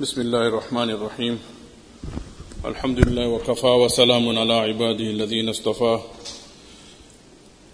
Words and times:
بسم 0.00 0.20
الله 0.20 0.46
الرحمن 0.48 0.90
الرحيم 0.90 1.38
الحمد 2.64 3.08
لله 3.08 3.28
وكفى 3.28 3.66
وسلام 3.66 4.38
على 4.38 4.54
عباده 4.54 5.04
الذين 5.04 5.48
اصطفى 5.48 5.98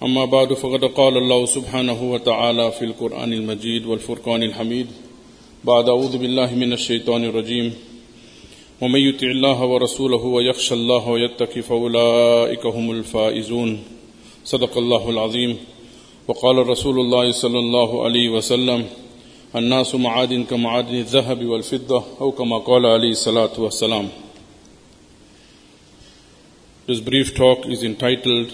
أما 0.02 0.24
بعد، 0.24 0.52
فقد 0.52 0.84
قال 0.84 1.16
الله 1.16 1.46
سبحانه 1.46 2.12
وتعالى 2.12 2.70
في 2.78 2.84
القرآن 2.84 3.32
المجيد 3.32 3.86
والفرقان 3.86 4.42
الحميد 4.42 4.86
بعد 5.64 5.88
أعوذ 5.88 6.18
بالله 6.18 6.54
من 6.54 6.72
الشيطان 6.72 7.24
الرجيم 7.24 7.74
ومن 8.80 9.00
يطع 9.00 9.26
الله 9.26 9.64
ورسوله 9.64 10.24
ويخشى 10.24 10.74
الله 10.74 11.08
ويتقي 11.08 11.62
فأولئك 11.62 12.66
هم 12.66 12.90
الفائزون۔ 12.90 13.82
صدق 14.44 14.78
الله 14.78 15.10
العظيم 15.10 15.56
وقال 16.28 16.68
رسول 16.68 17.00
الله 17.00 17.32
صلى 17.32 17.58
الله 17.58 18.04
عليه 18.04 18.28
وسلم۔ 18.28 18.99
الناس 19.55 19.95
معادن 19.95 20.43
كمعادن 20.43 20.95
الذهب 20.95 21.45
والفضة 21.45 22.03
أو 22.21 22.31
كما 22.31 22.57
قال 22.57 22.85
عليه 22.85 23.11
الصلاة 23.11 23.59
والسلام 23.59 24.09
This 26.87 26.99
brief 26.99 27.33
talk 27.33 27.65
is 27.65 27.81
entitled 27.83 28.53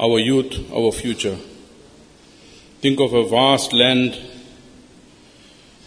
Our 0.00 0.18
Youth, 0.18 0.72
Our 0.72 0.90
Future. 0.90 1.36
Think 2.80 2.98
of 2.98 3.12
a 3.12 3.28
vast 3.28 3.74
land 3.74 4.18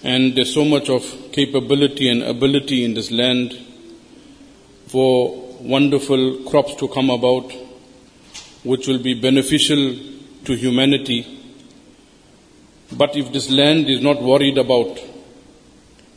and 0.03 0.35
there's 0.35 0.53
so 0.53 0.63
much 0.63 0.89
of 0.89 1.03
capability 1.31 2.07
and 2.07 2.23
ability 2.23 2.85
in 2.85 2.93
this 2.93 3.09
land 3.09 3.57
for 4.88 5.35
wonderful 5.59 6.43
crops 6.49 6.75
to 6.75 6.88
come 6.88 7.09
about 7.09 7.52
which 8.63 8.88
will 8.88 8.99
be 8.99 9.13
beneficial 9.13 9.95
to 10.45 10.53
humanity. 10.55 11.42
but 12.96 13.16
if 13.16 13.32
this 13.32 13.50
land 13.50 13.90
is 13.90 14.00
not 14.00 14.22
worried 14.22 14.56
about 14.56 15.00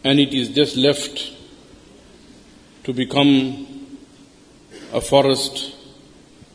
and 0.04 0.20
it 0.20 0.34
is 0.34 0.50
just 0.50 0.76
left 0.78 1.34
to 2.84 2.94
become 2.94 3.66
a 4.94 5.02
forest 5.02 5.74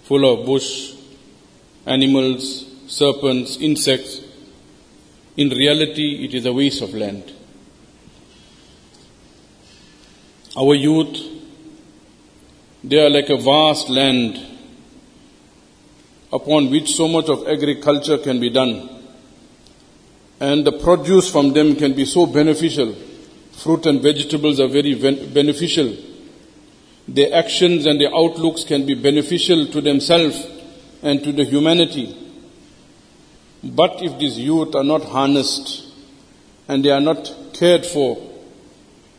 full 0.05 0.25
of 0.33 0.47
bush, 0.47 0.95
animals, 1.87 2.67
serpents, 2.87 3.57
insects, 3.57 4.21
in 5.37 5.49
reality 5.49 6.25
it 6.25 6.35
is 6.35 6.47
a 6.47 6.53
waste 6.53 6.83
of 6.83 6.95
land. 6.95 7.33
Our 10.57 10.75
youth, 10.75 11.19
they 12.85 13.05
are 13.05 13.11
like 13.11 13.29
a 13.29 13.39
vast 13.39 13.89
land 13.89 14.41
upon 16.33 16.71
which 16.71 16.95
so 16.95 17.09
much 17.09 17.29
of 17.29 17.49
agriculture 17.49 18.19
can 18.19 18.39
be 18.39 18.51
done. 18.51 19.02
And 20.43 20.67
the 20.67 20.73
produce 20.73 21.31
from 21.31 21.53
them 21.53 21.77
can 21.77 21.93
be 21.95 22.05
so 22.05 22.27
beneficial. 22.27 22.97
Fruit 23.53 23.87
and 23.87 24.03
vegetables 24.03 24.59
are 24.59 24.67
very 24.67 24.93
beneficial. 24.95 25.97
Their 27.07 27.33
actions 27.33 27.87
and 27.87 28.01
their 28.01 28.13
outlooks 28.13 28.65
can 28.65 28.85
be 28.85 28.97
beneficial 28.97 29.67
to 29.69 29.81
themselves 29.81 30.45
and 31.01 31.23
to 31.23 31.31
the 31.31 31.45
humanity. 31.45 32.17
But 33.63 34.03
if 34.03 34.19
these 34.19 34.37
youth 34.37 34.75
are 34.75 34.83
not 34.83 35.05
harnessed 35.05 35.85
and 36.67 36.85
they 36.85 36.91
are 36.91 37.01
not 37.01 37.33
cared 37.53 37.87
for, 37.87 38.19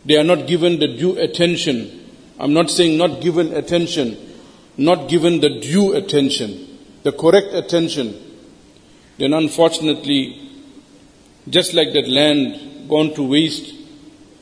they 0.04 0.18
are 0.18 0.26
not 0.26 0.46
given 0.46 0.80
the 0.80 0.90
due 0.90 1.18
attention. 1.18 2.12
I'm 2.38 2.52
not 2.52 2.70
saying 2.70 2.98
not 2.98 3.22
given 3.22 3.54
attention, 3.54 4.18
not 4.76 5.08
given 5.08 5.40
the 5.40 5.62
due 5.62 5.94
attention, 5.94 6.80
the 7.04 7.14
correct 7.14 7.54
attention. 7.54 8.14
Then 9.18 9.32
unfortunately, 9.32 10.43
just 11.50 11.74
like 11.74 11.94
that 11.94 12.08
land 12.08 12.90
gone 12.90 13.14
to 13.16 13.24
waste 13.24 13.74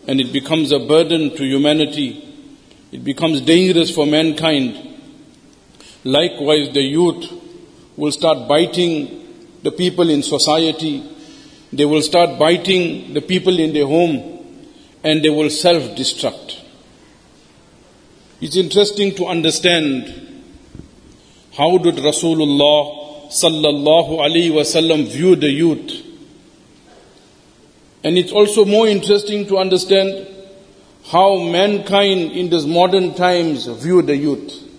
and 0.08 0.20
it 0.20 0.32
becomes 0.32 0.72
a 0.72 0.80
burden 0.80 1.36
to 1.36 1.44
humanity, 1.44 2.28
it 2.92 3.04
becomes 3.04 3.42
dangerous 3.42 3.94
for 3.94 4.06
mankind. 4.06 4.98
Likewise, 6.04 6.74
the 6.74 6.82
youth 6.82 7.32
will 7.96 8.12
start 8.12 8.48
biting 8.48 9.20
the 9.64 9.72
people 9.72 10.10
in 10.10 10.24
society, 10.24 11.04
they 11.72 11.86
will 11.86 12.02
start 12.02 12.40
biting 12.40 13.14
the 13.14 13.22
people 13.22 13.60
in 13.60 13.74
their 13.74 13.86
home, 13.86 14.68
and 15.04 15.24
they 15.24 15.30
will 15.30 15.50
self 15.50 15.84
destruct. 15.96 16.60
It's 18.42 18.56
interesting 18.56 19.14
to 19.16 19.28
understand 19.28 20.44
how 21.56 21.78
did 21.78 21.96
Rasulullah 21.96 23.30
sallallahu 23.30 24.20
alaihi 24.20 24.52
wasallam 24.52 25.08
view 25.08 25.36
the 25.36 25.50
youth. 25.50 26.11
And 28.04 28.18
it's 28.18 28.32
also 28.32 28.66
more 28.66 28.88
interesting 28.88 29.48
to 29.48 29.58
understand 29.58 30.28
how 31.12 31.38
mankind 31.38 32.32
in 32.32 32.50
these 32.50 32.66
modern 32.66 33.14
times 33.14 33.68
view 33.68 34.02
the 34.02 34.16
youth. 34.16 34.70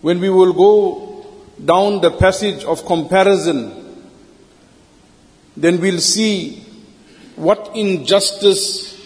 When 0.00 0.20
we 0.20 0.30
will 0.30 0.52
go 0.52 1.26
down 1.62 2.00
the 2.00 2.10
passage 2.10 2.64
of 2.64 2.84
comparison, 2.86 3.78
then 5.56 5.80
we'll 5.80 6.00
see 6.00 6.60
what 7.36 7.70
injustice 7.74 8.98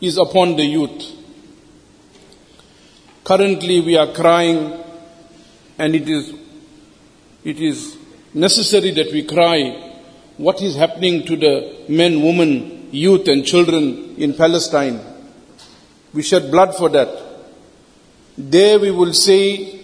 is 0.00 0.18
upon 0.18 0.56
the 0.56 0.64
youth. 0.64 1.12
Currently 3.24 3.80
we 3.80 3.96
are 3.96 4.12
crying 4.12 4.80
and 5.78 5.94
it 5.94 6.08
is, 6.08 6.34
it 7.44 7.60
is 7.60 7.96
necessary 8.34 8.90
that 8.92 9.12
we 9.12 9.24
cry 9.24 9.91
what 10.36 10.60
is 10.62 10.76
happening 10.76 11.26
to 11.26 11.36
the 11.36 11.84
men, 11.88 12.22
women, 12.22 12.88
youth 12.90 13.28
and 13.28 13.44
children 13.44 14.14
in 14.16 14.34
Palestine. 14.34 15.00
We 16.12 16.22
shed 16.22 16.50
blood 16.50 16.74
for 16.76 16.88
that. 16.90 17.08
There 18.36 18.78
we 18.78 18.90
will 18.90 19.12
say 19.12 19.80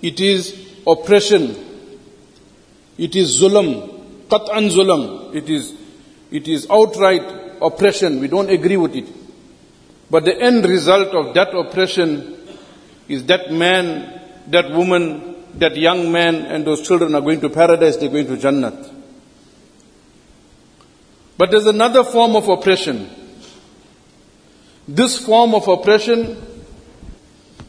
it 0.00 0.20
is 0.20 0.76
oppression. 0.86 1.56
It 2.98 3.16
is 3.16 3.40
zulm, 3.40 4.28
qat'an 4.28 4.70
zulm. 4.70 5.34
It 5.34 5.48
is, 5.48 5.74
it 6.30 6.48
is 6.48 6.66
outright 6.70 7.22
oppression. 7.60 8.20
We 8.20 8.28
don't 8.28 8.50
agree 8.50 8.76
with 8.76 8.94
it. 8.94 9.08
But 10.10 10.24
the 10.24 10.38
end 10.38 10.64
result 10.66 11.08
of 11.14 11.34
that 11.34 11.54
oppression 11.54 12.38
is 13.08 13.24
that 13.26 13.50
man, 13.50 14.20
that 14.48 14.70
woman, 14.70 15.36
that 15.58 15.76
young 15.76 16.12
man 16.12 16.36
and 16.36 16.66
those 16.66 16.86
children 16.86 17.14
are 17.14 17.20
going 17.20 17.40
to 17.40 17.48
paradise, 17.48 17.96
they're 17.96 18.10
going 18.10 18.26
to 18.26 18.36
Jannat. 18.36 19.01
But 21.42 21.50
there's 21.50 21.66
another 21.66 22.04
form 22.04 22.36
of 22.36 22.48
oppression. 22.48 23.10
This 24.86 25.18
form 25.18 25.56
of 25.56 25.66
oppression 25.66 26.40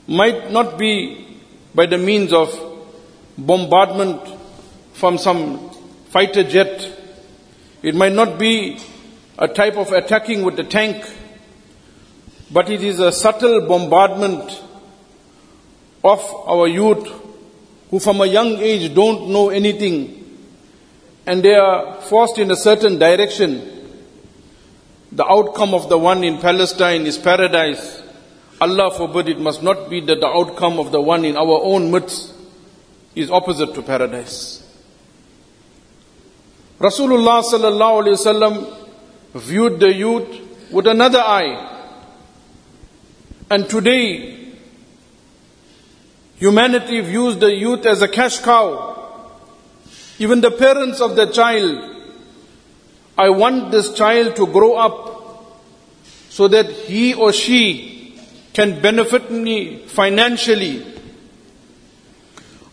might 0.06 0.52
not 0.52 0.78
be 0.78 1.40
by 1.74 1.88
the 1.88 1.98
means 1.98 2.34
of 2.34 2.54
bombardment 3.36 4.22
from 4.94 5.18
some 5.18 5.72
fighter 6.12 6.44
jet. 6.44 6.88
It 7.82 7.96
might 7.96 8.14
not 8.14 8.38
be 8.38 8.78
a 9.40 9.48
type 9.48 9.76
of 9.78 9.92
attacking 9.92 10.44
with 10.44 10.56
the 10.56 10.66
tank, 10.66 11.12
but 12.52 12.70
it 12.70 12.84
is 12.84 13.00
a 13.00 13.12
subtle 13.12 13.68
bombardment 13.68 14.62
of 16.04 16.20
our 16.46 16.68
youth 16.68 17.12
who 17.90 18.00
from 18.00 18.22
a 18.22 18.28
young 18.28 18.50
age 18.60 18.94
don't 18.94 19.30
know 19.30 19.50
anything 19.50 20.23
and 21.26 21.44
they 21.44 21.54
are 21.54 22.02
forced 22.02 22.38
in 22.38 22.52
a 22.52 22.56
certain 22.56 22.98
direction. 22.98 23.70
The 25.12 25.26
outcome 25.26 25.74
of 25.74 25.90
the 25.90 25.98
one 25.98 26.24
in 26.24 26.40
Palestine 26.40 27.06
is 27.06 27.18
paradise. 27.18 28.02
Allah 28.60 28.92
forbid 28.96 29.30
it 29.30 29.40
must 29.40 29.62
not 29.64 29.90
be 29.90 30.02
that 30.02 30.20
the 30.20 30.28
outcome 30.28 30.80
of 30.80 30.92
the 30.92 31.02
one 31.02 31.26
in 31.26 31.38
our 31.38 31.62
own 31.64 31.92
midst 31.92 32.34
is 33.16 33.30
opposite 33.30 33.74
to 33.76 33.82
paradise. 33.82 34.60
Rasulullah 36.80 37.44
sallallahu 37.44 38.04
alaihi 38.04 38.18
wasallam 38.18 38.88
viewed 39.36 39.80
the 39.80 39.94
youth 39.94 40.72
with 40.72 40.88
another 40.88 41.20
eye. 41.20 41.70
And 43.50 43.70
today, 43.70 44.52
humanity 46.36 47.02
views 47.02 47.38
the 47.38 47.54
youth 47.54 47.86
as 47.86 48.02
a 48.02 48.08
cash 48.08 48.40
cow. 48.40 49.03
Even 50.20 50.42
the 50.42 50.52
parents 50.52 51.02
of 51.02 51.16
the 51.16 51.28
child, 51.28 51.90
I 53.18 53.30
want 53.30 53.72
this 53.72 53.94
child 53.94 54.36
to 54.36 54.48
grow 54.48 54.76
up 54.76 55.14
so 56.30 56.48
that 56.48 56.70
he 56.70 57.14
or 57.14 57.32
she 57.32 58.20
can 58.54 58.82
benefit 58.82 59.32
me 59.32 59.86
financially. 59.88 60.86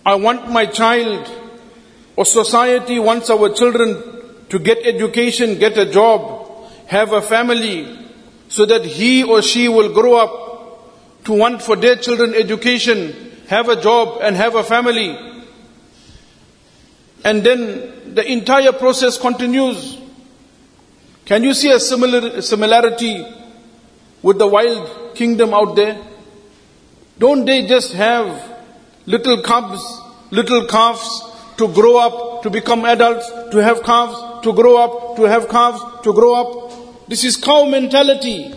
I 0.05 0.15
want 0.15 0.51
my 0.51 0.67
child 0.67 1.31
or 2.17 2.25
society 2.25 2.99
wants 2.99 3.31
our 3.31 3.53
children 3.53 4.03
to 4.49 4.59
get 4.59 4.79
education, 4.85 5.59
get 5.59 5.77
a 5.79 5.91
job, 5.91 6.69
have 6.87 7.13
a 7.13 7.23
family, 7.23 7.99
so 8.49 8.67
that 8.67 8.85
he 8.85 9.23
or 9.23 9.43
she 9.43 9.69
will 9.69 9.93
grow 9.93 10.17
up 10.17 11.25
to 11.25 11.33
want 11.33 11.63
for 11.63 11.77
their 11.77 11.97
children 11.97 12.35
education, 12.35 13.15
have 13.49 13.69
a 13.69 13.81
job 13.81 14.21
and 14.23 14.37
have 14.37 14.55
a 14.55 14.65
family. 14.65 15.30
And 17.25 17.45
then 17.45 18.15
the 18.15 18.31
entire 18.31 18.73
process 18.73 19.19
continues. 19.19 19.99
Can 21.27 21.45
you 21.45 21.55
see 21.55 21.71
a 21.71 21.79
similar 21.79 22.41
similarity 22.43 23.25
with 24.23 24.39
the 24.39 24.47
wild 24.47 25.15
kingdom 25.15 25.55
out 25.55 25.77
there? 25.77 26.01
Don't 27.19 27.45
they 27.45 27.67
just 27.67 27.93
have 27.93 28.59
little 29.07 29.43
cubs, 29.43 29.81
little 30.31 30.67
calves 30.67 31.23
to 31.59 31.69
grow 31.69 31.99
up, 31.99 32.43
to 32.43 32.51
become 32.51 32.85
adults, 32.85 33.31
to 33.51 33.59
have 33.59 33.83
calves, 33.83 34.43
to 34.43 34.53
grow 34.55 34.79
up, 34.79 35.17
to 35.17 35.25
have 35.25 35.49
calves, 35.49 35.81
to 36.03 36.13
grow 36.15 36.35
up? 36.35 37.09
This 37.09 37.25
is 37.25 37.37
cow 37.37 37.67
mentality. 37.67 38.55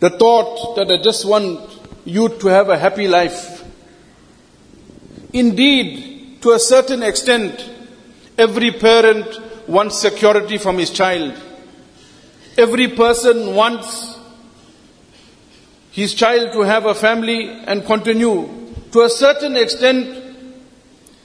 The 0.00 0.10
thought 0.10 0.76
that 0.76 0.90
I 0.90 1.02
just 1.02 1.24
want 1.24 1.60
you 2.04 2.28
to 2.28 2.48
have 2.48 2.68
a 2.68 2.76
happy 2.76 3.06
life. 3.06 3.53
Indeed, 5.34 6.40
to 6.42 6.52
a 6.52 6.60
certain 6.60 7.02
extent, 7.02 7.68
every 8.38 8.70
parent 8.70 9.26
wants 9.68 9.98
security 9.98 10.58
from 10.58 10.78
his 10.78 10.90
child. 10.90 11.34
Every 12.56 12.86
person 12.86 13.52
wants 13.52 14.16
his 15.90 16.14
child 16.14 16.52
to 16.52 16.60
have 16.60 16.86
a 16.86 16.94
family 16.94 17.48
and 17.48 17.84
continue. 17.84 18.48
To 18.92 19.02
a 19.02 19.10
certain 19.10 19.56
extent, 19.56 20.36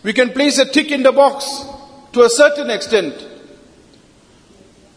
we 0.01 0.13
can 0.13 0.31
place 0.31 0.57
a 0.57 0.65
tick 0.65 0.91
in 0.91 1.03
the 1.03 1.11
box 1.11 1.63
to 2.13 2.23
a 2.23 2.29
certain 2.31 2.71
extent. 2.71 3.13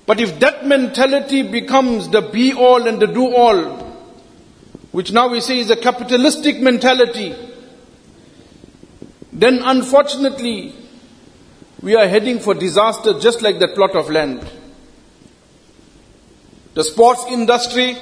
But 0.07 0.21
if 0.21 0.41
that 0.41 0.67
mentality 0.67 1.43
becomes 1.43 2.09
the 2.09 2.23
be 2.23 2.55
all 2.55 2.89
and 2.89 2.99
the 2.99 3.09
do 3.09 3.35
all, 3.35 3.93
which 4.91 5.13
now 5.13 5.29
we 5.29 5.41
say 5.41 5.59
is 5.59 5.71
a 5.71 5.77
capitalistic 5.77 6.61
mentality, 6.61 7.35
then 9.33 9.61
unfortunately 9.63 10.75
we 11.81 11.97
are 11.97 12.07
heading 12.07 12.39
for 12.39 12.55
disaster 12.55 13.19
just 13.19 13.43
like 13.43 13.59
that 13.59 13.75
plot 13.75 13.97
of 13.97 14.11
land. 14.11 14.49
The 16.75 16.85
sports 16.85 17.25
industry, 17.29 17.97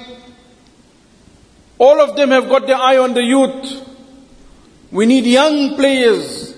all 1.77 1.99
of 1.99 2.15
them 2.15 2.29
have 2.29 2.47
got 2.47 2.67
their 2.67 2.77
eye 2.77 2.97
on 2.97 3.13
the 3.13 3.23
youth. 3.23 3.87
We 4.91 5.05
need 5.05 5.25
young 5.25 5.75
players. 5.75 6.55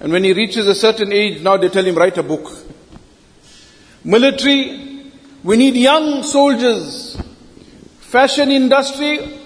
And 0.00 0.12
when 0.12 0.24
he 0.24 0.32
reaches 0.32 0.66
a 0.68 0.74
certain 0.74 1.12
age, 1.12 1.42
now 1.42 1.56
they 1.56 1.68
tell 1.68 1.84
him 1.84 1.96
write 1.96 2.18
a 2.18 2.22
book. 2.22 2.50
Military, 4.04 5.10
we 5.42 5.56
need 5.56 5.74
young 5.74 6.22
soldiers. 6.22 7.20
Fashion 8.00 8.50
industry, 8.50 9.40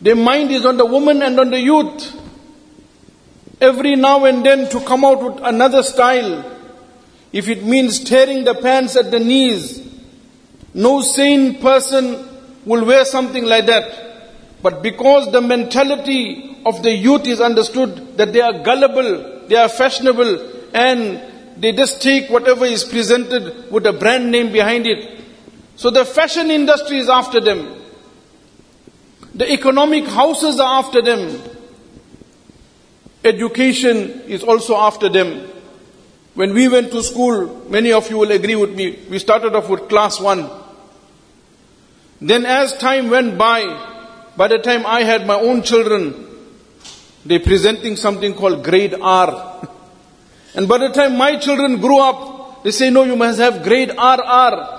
their 0.00 0.16
mind 0.16 0.50
is 0.50 0.64
on 0.64 0.76
the 0.76 0.86
woman 0.86 1.22
and 1.22 1.38
on 1.38 1.50
the 1.50 1.60
youth. 1.60 2.19
Every 3.60 3.94
now 3.94 4.24
and 4.24 4.44
then 4.44 4.68
to 4.70 4.80
come 4.80 5.04
out 5.04 5.22
with 5.22 5.44
another 5.44 5.82
style, 5.82 6.44
if 7.32 7.48
it 7.48 7.64
means 7.64 8.02
tearing 8.02 8.44
the 8.44 8.54
pants 8.54 8.96
at 8.96 9.10
the 9.10 9.20
knees, 9.20 9.86
no 10.72 11.02
sane 11.02 11.60
person 11.60 12.26
will 12.64 12.84
wear 12.84 13.04
something 13.04 13.44
like 13.44 13.66
that. 13.66 14.62
But 14.62 14.82
because 14.82 15.30
the 15.32 15.40
mentality 15.40 16.56
of 16.64 16.82
the 16.82 16.90
youth 16.90 17.26
is 17.26 17.40
understood 17.40 18.16
that 18.16 18.32
they 18.32 18.40
are 18.40 18.62
gullible, 18.62 19.46
they 19.48 19.56
are 19.56 19.68
fashionable, 19.68 20.72
and 20.74 21.20
they 21.56 21.72
just 21.72 22.00
take 22.00 22.30
whatever 22.30 22.64
is 22.64 22.84
presented 22.84 23.70
with 23.70 23.86
a 23.86 23.92
brand 23.92 24.30
name 24.30 24.52
behind 24.52 24.86
it. 24.86 25.20
So 25.76 25.90
the 25.90 26.04
fashion 26.04 26.50
industry 26.50 26.98
is 26.98 27.08
after 27.08 27.40
them. 27.40 27.76
The 29.34 29.52
economic 29.52 30.06
houses 30.06 30.60
are 30.60 30.78
after 30.82 31.02
them. 31.02 31.40
Education 33.24 34.22
is 34.22 34.42
also 34.42 34.76
after 34.76 35.08
them. 35.08 35.48
When 36.34 36.54
we 36.54 36.68
went 36.68 36.90
to 36.92 37.02
school, 37.02 37.66
many 37.68 37.92
of 37.92 38.08
you 38.08 38.18
will 38.18 38.30
agree 38.30 38.56
with 38.56 38.74
me, 38.74 38.98
we 39.10 39.18
started 39.18 39.54
off 39.54 39.68
with 39.68 39.88
class 39.88 40.20
one. 40.20 40.48
Then 42.20 42.46
as 42.46 42.76
time 42.78 43.10
went 43.10 43.36
by, 43.36 43.64
by 44.36 44.48
the 44.48 44.58
time 44.58 44.86
I 44.86 45.02
had 45.02 45.26
my 45.26 45.38
own 45.38 45.62
children, 45.62 46.26
they 47.26 47.38
presenting 47.38 47.96
something 47.96 48.34
called 48.34 48.64
grade 48.64 48.94
R. 48.94 49.68
And 50.54 50.66
by 50.68 50.78
the 50.78 50.88
time 50.88 51.16
my 51.16 51.36
children 51.36 51.80
grew 51.80 52.00
up, 52.00 52.64
they 52.64 52.72
say, 52.72 52.90
no, 52.90 53.04
you 53.04 53.16
must 53.16 53.38
have 53.38 53.62
grade 53.62 53.90
RR. 53.90 54.78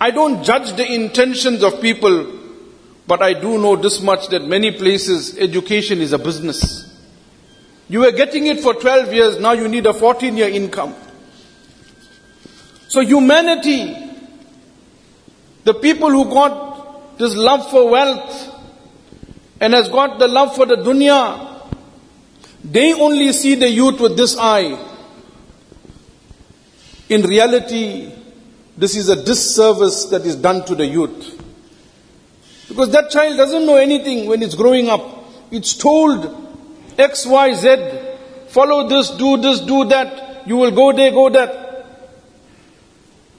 I 0.00 0.10
don't 0.10 0.44
judge 0.44 0.72
the 0.72 0.86
intentions 0.92 1.62
of 1.62 1.80
people, 1.80 2.26
but 3.06 3.22
I 3.22 3.32
do 3.32 3.58
know 3.58 3.76
this 3.76 4.00
much 4.00 4.28
that 4.28 4.44
many 4.44 4.70
places 4.70 5.38
education 5.38 6.00
is 6.00 6.12
a 6.12 6.18
business. 6.18 6.83
You 7.88 8.00
were 8.00 8.12
getting 8.12 8.46
it 8.46 8.60
for 8.60 8.74
12 8.74 9.12
years, 9.12 9.38
now 9.38 9.52
you 9.52 9.68
need 9.68 9.86
a 9.86 9.92
14 9.92 10.36
year 10.36 10.48
income. 10.48 10.94
So 12.88 13.00
humanity, 13.00 13.94
the 15.64 15.74
people 15.74 16.10
who 16.10 16.26
got 16.26 17.18
this 17.18 17.34
love 17.34 17.70
for 17.70 17.90
wealth 17.90 18.54
and 19.60 19.74
has 19.74 19.88
got 19.88 20.18
the 20.18 20.28
love 20.28 20.54
for 20.54 20.66
the 20.66 20.76
dunya, 20.76 21.70
they 22.62 22.94
only 22.94 23.32
see 23.32 23.54
the 23.54 23.68
youth 23.68 24.00
with 24.00 24.16
this 24.16 24.36
eye. 24.38 24.78
In 27.08 27.22
reality, 27.22 28.10
this 28.76 28.96
is 28.96 29.08
a 29.08 29.22
disservice 29.22 30.06
that 30.06 30.22
is 30.22 30.36
done 30.36 30.64
to 30.64 30.74
the 30.74 30.86
youth. 30.86 31.40
Because 32.68 32.90
that 32.92 33.10
child 33.10 33.36
doesn't 33.36 33.66
know 33.66 33.76
anything 33.76 34.26
when 34.26 34.42
it's 34.42 34.54
growing 34.54 34.88
up. 34.88 35.26
It's 35.50 35.74
told 35.76 36.43
X, 36.98 37.26
Y, 37.26 37.54
Z. 37.54 37.76
Follow 38.48 38.88
this, 38.88 39.10
do 39.10 39.36
this, 39.36 39.60
do 39.60 39.84
that. 39.86 40.46
You 40.46 40.56
will 40.56 40.70
go 40.70 40.92
there, 40.92 41.10
go 41.10 41.28
that. 41.30 41.86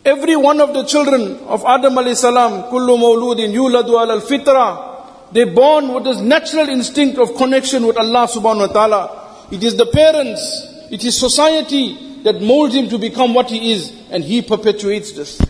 Every 0.03 0.35
one 0.35 0.61
of 0.61 0.73
the 0.73 0.83
children 0.83 1.37
of 1.47 1.65
Adam 1.65 1.93
alayhi 1.95 2.15
salam, 2.15 2.63
kullu 2.69 2.97
mawludin 2.97 3.51
yuladu 3.51 3.99
al 3.99 4.21
fitra, 4.21 5.31
they 5.31 5.45
born 5.45 5.93
with 5.93 6.03
this 6.03 6.19
natural 6.19 6.69
instinct 6.69 7.17
of 7.17 7.35
connection 7.35 7.87
with 7.87 7.97
Allah 7.97 8.27
subhanahu 8.27 8.67
wa 8.67 8.73
ta'ala. 8.73 9.47
It 9.51 9.63
is 9.63 9.75
the 9.75 9.87
parents, 9.87 10.67
it 10.91 11.03
is 11.03 11.19
society 11.19 12.21
that 12.23 12.41
molds 12.41 12.75
him 12.75 12.87
to 12.89 12.97
become 12.99 13.33
what 13.33 13.49
he 13.49 13.71
is, 13.71 13.91
and 14.11 14.23
he 14.23 14.41
perpetuates 14.41 15.11
this. 15.13 15.41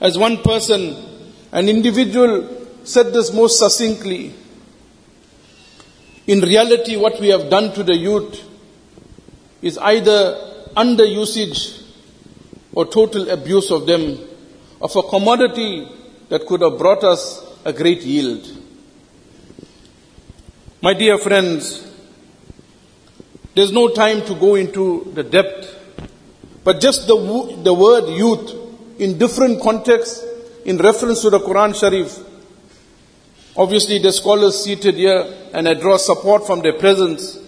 As 0.00 0.16
one 0.16 0.38
person, 0.38 0.96
an 1.50 1.68
individual 1.68 2.48
said 2.84 3.12
this 3.12 3.32
most 3.32 3.58
succinctly. 3.58 4.32
In 6.30 6.42
reality, 6.42 6.96
what 6.96 7.20
we 7.20 7.26
have 7.30 7.50
done 7.50 7.72
to 7.72 7.82
the 7.82 7.96
youth 7.96 8.40
is 9.62 9.76
either 9.78 10.36
under 10.76 11.04
usage 11.04 11.82
or 12.72 12.86
total 12.86 13.28
abuse 13.30 13.72
of 13.72 13.84
them, 13.86 14.16
of 14.80 14.94
a 14.94 15.02
commodity 15.02 15.88
that 16.28 16.46
could 16.46 16.60
have 16.60 16.78
brought 16.78 17.02
us 17.02 17.44
a 17.64 17.72
great 17.72 18.02
yield. 18.02 18.46
My 20.80 20.94
dear 20.94 21.18
friends, 21.18 21.84
there's 23.56 23.72
no 23.72 23.88
time 23.88 24.24
to 24.26 24.36
go 24.36 24.54
into 24.54 25.10
the 25.12 25.24
depth, 25.24 25.74
but 26.62 26.80
just 26.80 27.08
the, 27.08 27.58
the 27.64 27.74
word 27.74 28.08
youth 28.08 28.54
in 29.00 29.18
different 29.18 29.60
contexts 29.60 30.24
in 30.64 30.78
reference 30.78 31.22
to 31.22 31.30
the 31.30 31.40
Quran 31.40 31.74
Sharif 31.74 32.29
Obviously, 33.56 33.98
the 33.98 34.12
scholars 34.12 34.62
seated 34.62 34.94
here, 34.94 35.34
and 35.52 35.68
I 35.68 35.74
draw 35.74 35.96
support 35.96 36.46
from 36.46 36.60
their 36.60 36.78
presence. 36.78 37.38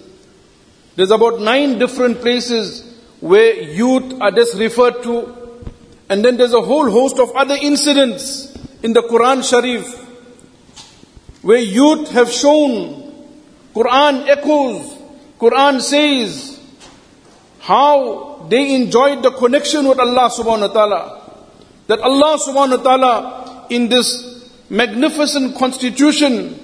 There's 0.96 1.10
about 1.10 1.40
nine 1.40 1.78
different 1.78 2.20
places 2.20 2.98
where 3.20 3.54
youth 3.54 4.20
are 4.20 4.32
just 4.32 4.56
referred 4.58 5.02
to, 5.04 5.62
and 6.08 6.24
then 6.24 6.36
there's 6.36 6.52
a 6.52 6.60
whole 6.60 6.90
host 6.90 7.18
of 7.18 7.30
other 7.36 7.56
incidents 7.60 8.52
in 8.82 8.92
the 8.92 9.02
Quran 9.02 9.48
Sharif 9.48 10.00
where 11.42 11.58
youth 11.58 12.10
have 12.10 12.30
shown, 12.30 13.12
Quran 13.74 14.28
echoes, 14.28 14.98
Quran 15.38 15.80
says 15.80 16.60
how 17.60 18.46
they 18.48 18.74
enjoyed 18.74 19.22
the 19.22 19.30
connection 19.30 19.88
with 19.88 19.98
Allah 19.98 20.30
subhanahu 20.30 20.68
wa 20.68 20.74
ta'ala. 20.74 21.40
That 21.86 22.00
Allah 22.00 22.38
subhanahu 22.38 22.78
wa 22.78 22.82
ta'ala 22.84 23.66
in 23.70 23.88
this 23.88 24.31
magnificent 24.71 25.55
constitution, 25.57 26.57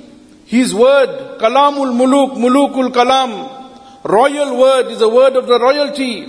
his 0.46 0.74
word, 0.74 1.40
Kalamul 1.40 1.94
Muluk, 1.94 2.38
Mulukul 2.38 2.92
Kalam, 2.92 4.04
royal 4.04 4.58
word 4.58 4.88
is 4.88 5.02
a 5.02 5.10
word 5.10 5.36
of 5.36 5.48
the 5.48 5.60
royalty. 5.60 6.26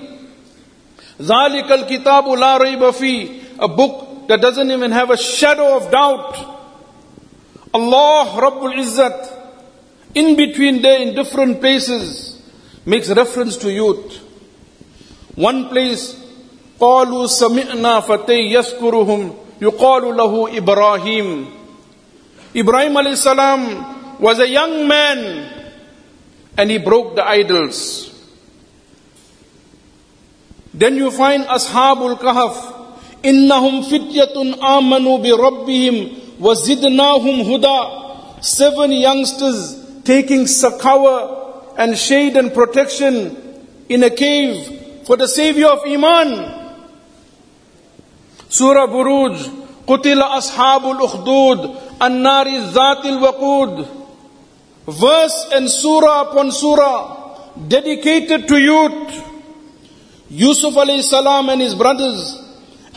Zalik 1.18 1.70
al 1.70 1.84
Kitabu 1.84 2.38
La 2.38 2.92
Fi, 2.92 3.42
a 3.58 3.68
book 3.68 4.28
that 4.28 4.40
doesn't 4.40 4.70
even 4.70 4.90
have 4.90 5.10
a 5.10 5.16
shadow 5.16 5.76
of 5.76 5.90
doubt. 5.90 6.52
Allah 7.72 8.40
Rabbul 8.40 8.74
Izzat, 8.78 9.40
in 10.14 10.36
between 10.36 10.80
there 10.80 11.00
in 11.00 11.14
different 11.14 11.60
places, 11.60 12.40
makes 12.86 13.10
reference 13.10 13.56
to 13.58 13.72
youth. 13.72 14.18
One 15.34 15.68
place, 15.68 16.24
قالوا 16.80 17.26
سمعنا 17.26 18.00
فتي 18.00 18.52
يذكرهم 18.52 19.34
يقال 19.60 20.16
له 20.16 20.56
إبراهيم 20.56 21.46
Ibrahim 22.54 22.92
alayhi 22.94 23.16
salam 23.16 24.20
was 24.20 24.38
a 24.38 24.48
young 24.48 24.86
man 24.86 25.50
and 26.56 26.70
he 26.70 26.78
broke 26.78 27.16
the 27.16 27.26
idols. 27.26 28.10
Then 30.72 30.96
you 30.96 31.10
find 31.10 31.44
Ashabul 31.44 32.18
Kahf. 32.18 32.72
إنهم 33.24 33.82
فتية 33.82 34.36
آمنوا 34.60 35.18
بربهم 35.18 36.08
وزدناهم 36.40 37.40
هدى 37.40 38.04
Seven 38.42 38.92
youngsters 38.92 40.02
taking 40.04 40.46
succor 40.46 41.72
and 41.78 41.96
shade 41.96 42.36
and 42.36 42.52
protection 42.52 43.64
in 43.88 44.04
a 44.04 44.10
cave 44.10 45.06
for 45.06 45.16
the 45.16 45.26
savior 45.26 45.68
of 45.68 45.80
Iman. 45.86 46.74
Surah 48.50 48.86
Buruj, 48.86 49.36
قتل 49.86 50.20
أصحاب 50.20 50.90
الأخدود 50.90 51.76
an-Nari 52.01 52.51
Zatil 52.71 53.19
Waqud. 53.19 53.87
Verse 54.87 55.49
and 55.53 55.69
surah 55.69 56.29
upon 56.29 56.51
surah 56.51 57.17
dedicated 57.67 58.47
to 58.47 58.57
youth. 58.57 59.25
Yusuf 60.29 60.73
alayhi 60.75 61.03
salam 61.03 61.49
and 61.49 61.61
his 61.61 61.75
brothers. 61.75 62.37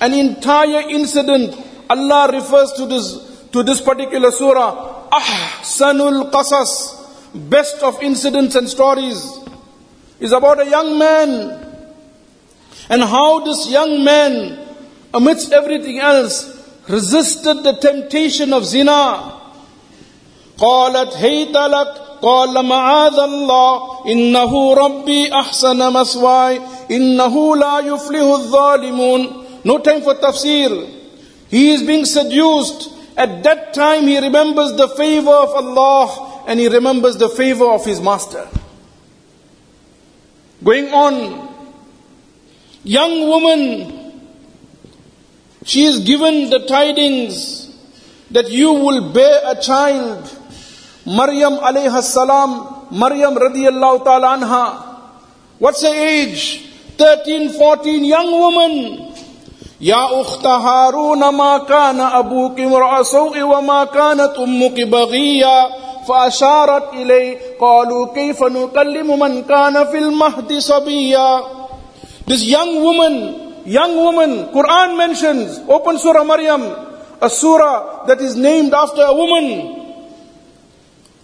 An 0.00 0.14
entire 0.14 0.88
incident. 0.88 1.54
Allah 1.90 2.30
refers 2.32 2.72
to 2.72 2.86
this, 2.86 3.48
to 3.52 3.62
this 3.62 3.80
particular 3.80 4.30
surah. 4.30 5.08
Ahsanul 5.10 6.30
Qasas. 6.30 7.50
Best 7.50 7.82
of 7.82 8.02
incidents 8.02 8.54
and 8.56 8.68
stories. 8.68 9.38
Is 10.20 10.32
about 10.32 10.60
a 10.60 10.68
young 10.70 10.98
man. 10.98 11.58
And 12.88 13.02
how 13.02 13.40
this 13.44 13.70
young 13.70 14.04
man, 14.04 14.58
amidst 15.14 15.52
everything 15.52 15.98
else, 15.98 16.51
resisted 16.87 17.63
the 17.63 17.73
temptation 17.73 18.53
of 18.53 18.65
zina. 18.65 19.33
قالت 20.57 21.13
هيت 21.15 21.53
لك 21.53 21.87
قال 22.21 22.65
معاذ 22.65 23.19
الله 23.19 23.81
إنه 24.07 24.73
ربي 24.73 25.33
أحسن 25.33 25.93
مسواي 25.93 26.61
إنه 26.91 27.55
لا 27.55 27.79
يفلح 27.79 28.21
الظالمون 28.21 29.43
No 29.63 29.77
time 29.79 30.01
for 30.01 30.15
tafsir. 30.15 30.89
He 31.49 31.71
is 31.71 31.83
being 31.83 32.05
seduced. 32.05 32.89
At 33.17 33.43
that 33.43 33.73
time 33.73 34.03
he 34.07 34.17
remembers 34.19 34.73
the 34.73 34.87
favor 34.87 35.31
of 35.31 35.49
Allah 35.49 36.43
and 36.47 36.59
he 36.59 36.67
remembers 36.69 37.17
the 37.17 37.29
favor 37.29 37.65
of 37.65 37.83
his 37.83 37.99
master. 37.99 38.47
Going 40.63 40.87
on, 40.93 41.49
young 42.83 43.27
woman, 43.27 44.00
she 45.65 45.83
is 45.85 45.99
given 45.99 46.49
the 46.49 46.59
tidings 46.67 47.67
that 48.31 48.49
you 48.49 48.71
will 48.73 49.11
bear 49.13 49.41
a 49.45 49.55
child. 49.61 50.23
Maryam 51.05 51.53
alayha 51.57 52.01
salam, 52.01 52.87
Maryam 52.91 53.35
radiyallahu 53.35 54.03
ta'ala 54.03 54.37
anha. 54.37 54.65
What's 55.59 55.81
her 55.81 55.93
age? 55.93 56.63
13, 56.97 57.49
14, 57.57 58.05
young 58.05 58.31
woman. 58.31 59.03
يا 59.81 60.21
أخت 60.21 60.45
هارون 60.45 61.29
ما 61.29 61.57
كان 61.57 62.01
أبوك 62.01 62.59
امرأ 62.59 63.03
سوء 63.03 63.41
وما 63.41 63.83
كانت 63.85 64.33
أمك 64.39 64.81
بغيا 64.81 65.69
فأشارت 66.07 66.93
إليه 66.93 67.37
قالوا 67.61 68.13
كيف 68.13 68.43
نكلم 68.43 69.19
من 69.19 69.43
كان 69.43 69.85
في 69.85 69.97
المهد 69.97 70.57
صبيا 70.57 71.41
This 72.25 72.43
young 72.43 72.81
woman, 72.83 73.13
young 73.64 73.96
woman, 73.96 74.52
Quran 74.52 74.96
mentions, 74.96 75.58
open 75.68 75.98
Surah 75.98 76.24
Maryam, 76.24 76.62
a 77.20 77.30
surah 77.30 78.04
that 78.06 78.20
is 78.20 78.36
named 78.36 78.74
after 78.74 79.02
a 79.02 79.14
woman, 79.14 80.04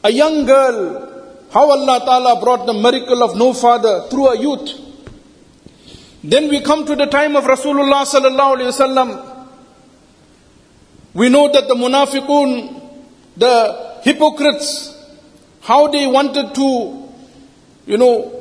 a 0.04 0.10
young 0.10 0.46
girl. 0.46 1.04
How 1.50 1.70
Allah 1.70 2.00
Ta'ala 2.00 2.40
brought 2.40 2.66
the 2.66 2.74
miracle 2.74 3.22
of 3.22 3.36
no 3.36 3.54
father 3.54 4.06
through 4.10 4.28
a 4.28 4.38
youth. 4.38 4.70
Then 6.22 6.48
we 6.48 6.60
come 6.60 6.84
to 6.84 6.94
the 6.94 7.06
time 7.06 7.36
of 7.36 7.44
Rasulullah 7.44 8.04
sallallahu 8.04 8.56
alaihi 8.56 8.68
wasallam. 8.68 9.48
We 11.14 11.30
know 11.30 11.50
that 11.50 11.66
the 11.68 11.74
munafiqun, 11.74 12.82
the 13.38 14.00
hypocrites, 14.02 14.94
how 15.62 15.88
they 15.88 16.06
wanted 16.06 16.54
to, 16.54 17.08
you 17.86 17.96
know, 17.96 18.37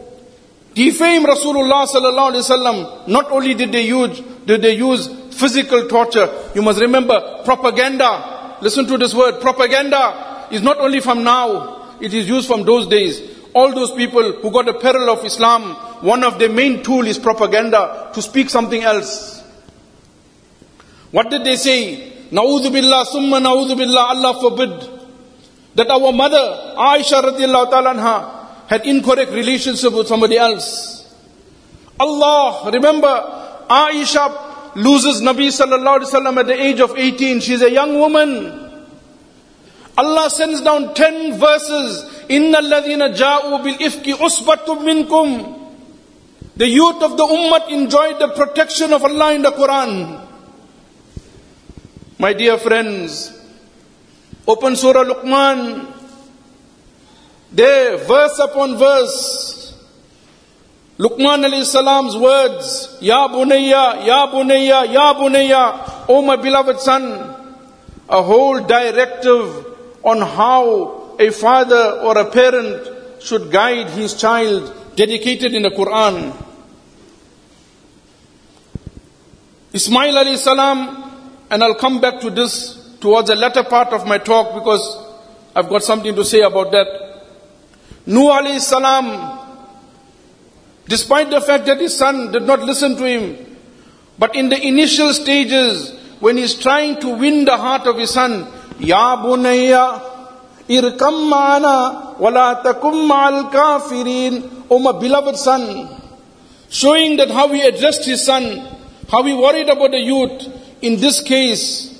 defame 0.77 1.25
Rasulullah 1.25 1.87
sallallahu 1.89 2.33
alaihi 2.33 2.45
wasallam. 2.45 3.07
Not 3.07 3.31
only 3.31 3.55
did 3.55 3.71
they 3.71 3.87
use, 3.87 4.21
did 4.45 4.61
they 4.61 4.75
use 4.75 5.07
physical 5.33 5.87
torture. 5.87 6.29
You 6.53 6.61
must 6.61 6.79
remember 6.79 7.41
propaganda. 7.43 8.57
Listen 8.61 8.85
to 8.85 8.97
this 8.97 9.13
word. 9.13 9.41
Propaganda 9.41 10.47
is 10.51 10.61
not 10.61 10.77
only 10.77 10.99
from 10.99 11.23
now. 11.23 11.97
It 11.99 12.13
is 12.13 12.29
used 12.29 12.47
from 12.47 12.63
those 12.63 12.87
days. 12.87 13.21
All 13.55 13.73
those 13.73 13.91
people 13.91 14.33
who 14.33 14.51
got 14.51 14.65
the 14.67 14.75
peril 14.75 15.09
of 15.09 15.25
Islam, 15.25 15.73
one 16.05 16.23
of 16.23 16.37
their 16.37 16.49
main 16.49 16.83
tool 16.83 17.07
is 17.07 17.17
propaganda 17.17 18.11
to 18.13 18.21
speak 18.21 18.51
something 18.51 18.83
else. 18.83 19.41
What 21.09 21.31
did 21.31 21.43
they 21.43 21.55
say? 21.55 22.13
Na'udhu 22.29 22.71
billah, 22.71 23.05
summa 23.05 23.39
na'udhu 23.39 23.75
billah, 23.75 24.13
Allah 24.13 24.39
forbid. 24.39 24.89
That 25.73 25.89
our 25.89 26.11
mother, 26.11 26.75
Aisha 26.77 27.23
radiallahu 27.23 27.71
ta'ala 27.71 28.36
had 28.67 28.85
incorrect 28.85 29.31
relationship 29.31 29.93
with 29.93 30.07
somebody 30.07 30.37
else. 30.37 31.15
Allah, 31.99 32.69
remember, 32.71 33.07
Aisha 33.69 34.75
loses 34.75 35.21
Nabi 35.21 35.47
sallallahu 35.49 35.99
alaihi 35.99 36.11
wasallam 36.11 36.37
at 36.37 36.47
the 36.47 36.61
age 36.61 36.79
of 36.79 36.95
18. 36.95 37.39
She's 37.39 37.61
a 37.61 37.71
young 37.71 37.97
woman. 37.97 38.65
Allah 39.97 40.29
sends 40.29 40.61
down 40.61 40.93
10 40.93 41.39
verses. 41.39 42.25
Inna 42.29 42.59
alladhina 42.59 43.15
ja'u 43.15 43.63
bil 43.63 43.77
ifki 43.77 44.13
usbatum 44.13 44.83
minkum. 44.85 45.55
The 46.55 46.67
youth 46.67 47.01
of 47.01 47.17
the 47.17 47.25
ummah 47.25 47.69
enjoyed 47.69 48.19
the 48.19 48.29
protection 48.29 48.93
of 48.93 49.03
Allah 49.03 49.33
in 49.33 49.41
the 49.41 49.51
Quran. 49.51 50.25
My 52.19 52.33
dear 52.33 52.57
friends, 52.57 53.31
open 54.47 54.75
Surah 54.75 55.03
Luqman. 55.03 55.96
There, 57.51 57.97
verse 57.97 58.39
upon 58.39 58.77
verse, 58.77 59.57
Luqman 60.97 61.45
alayhi 61.45 61.63
salam's 61.63 62.17
words, 62.17 62.97
Ya 62.99 63.27
bunayya, 63.27 64.05
Ya 64.05 64.27
bunayya, 64.27 64.91
Ya 64.91 65.13
bunayya, 65.13 66.05
O 66.09 66.21
my 66.21 66.35
beloved 66.35 66.79
son, 66.79 67.35
a 68.09 68.21
whole 68.21 68.59
directive 68.61 69.65
on 70.03 70.21
how 70.21 71.15
a 71.19 71.29
father 71.31 71.99
or 72.03 72.17
a 72.17 72.29
parent 72.29 73.21
should 73.21 73.51
guide 73.51 73.89
his 73.91 74.15
child 74.15 74.73
dedicated 74.95 75.53
in 75.53 75.63
the 75.63 75.69
Quran. 75.69 76.35
Ismail 79.73 80.15
alayhi 80.15 80.37
salam, 80.37 81.11
and 81.51 81.63
I'll 81.63 81.75
come 81.75 82.01
back 82.01 82.19
to 82.21 82.29
this 82.31 82.97
towards 82.99 83.27
the 83.27 83.35
latter 83.35 83.63
part 83.63 83.89
of 83.89 84.07
my 84.07 84.17
talk 84.17 84.55
because 84.55 84.81
I've 85.55 85.69
got 85.69 85.83
something 85.83 86.15
to 86.15 86.25
say 86.25 86.41
about 86.41 86.71
that. 86.71 87.06
Nuh 88.07 88.31
alayhi 88.31 88.61
salam, 88.61 89.37
despite 90.87 91.29
the 91.29 91.41
fact 91.41 91.65
that 91.65 91.79
his 91.79 91.95
son 91.95 92.31
did 92.31 92.43
not 92.43 92.61
listen 92.61 92.95
to 92.95 93.03
him, 93.03 93.57
but 94.17 94.33
in 94.33 94.47
the 94.47 94.59
initial 94.65 95.13
stages, 95.13 95.93
when 96.21 96.37
he's 96.37 96.55
trying 96.55 96.99
to 97.01 97.09
win 97.09 97.43
the 97.45 97.57
heart 97.57 97.85
of 97.85 97.97
his 97.97 98.11
son, 98.11 98.47
Ya 98.79 99.17
bunayya, 99.17 100.01
irkam 100.69 101.29
ma'ana, 101.29 102.17
wala 102.17 102.61
takum 102.63 103.09
ma'al 103.09 103.51
kafirin, 103.51 104.65
O 104.69 104.79
my 104.79 104.97
beloved 104.97 105.35
son, 105.35 105.89
showing 106.69 107.17
that 107.17 107.29
how 107.29 107.49
he 107.49 107.61
addressed 107.61 108.05
his 108.05 108.25
son, 108.25 108.57
how 109.09 109.23
he 109.23 109.33
worried 109.33 109.69
about 109.69 109.91
the 109.91 109.99
youth. 109.99 110.47
In 110.81 110.99
this 110.99 111.21
case, 111.21 111.93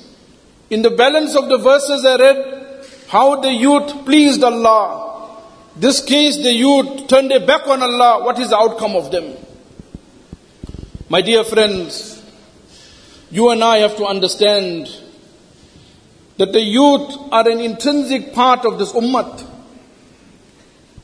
in 0.69 0.81
the 0.81 0.91
balance 0.91 1.35
of 1.35 1.49
the 1.49 1.57
verses 1.57 2.05
I 2.05 2.15
read, 2.15 2.85
how 3.09 3.41
the 3.41 3.51
youth 3.51 4.05
pleased 4.05 4.43
Allah. 4.43 5.06
This 5.79 6.03
case, 6.03 6.37
the 6.37 6.51
youth 6.53 7.07
turned 7.07 7.29
their 7.29 7.45
back 7.45 7.67
on 7.67 7.83
Allah. 7.83 8.23
What 8.23 8.39
is 8.39 8.49
the 8.49 8.57
outcome 8.57 8.95
of 8.95 9.11
them? 9.11 9.35
My 11.07 11.21
dear 11.21 11.43
friends, 11.43 12.23
you 13.29 13.51
and 13.51 13.63
I 13.63 13.77
have 13.77 13.95
to 13.97 14.05
understand 14.05 14.89
that 16.37 16.51
the 16.51 16.61
youth 16.61 17.15
are 17.31 17.47
an 17.47 17.59
intrinsic 17.59 18.33
part 18.33 18.65
of 18.65 18.79
this 18.79 18.91
ummah. 18.93 19.45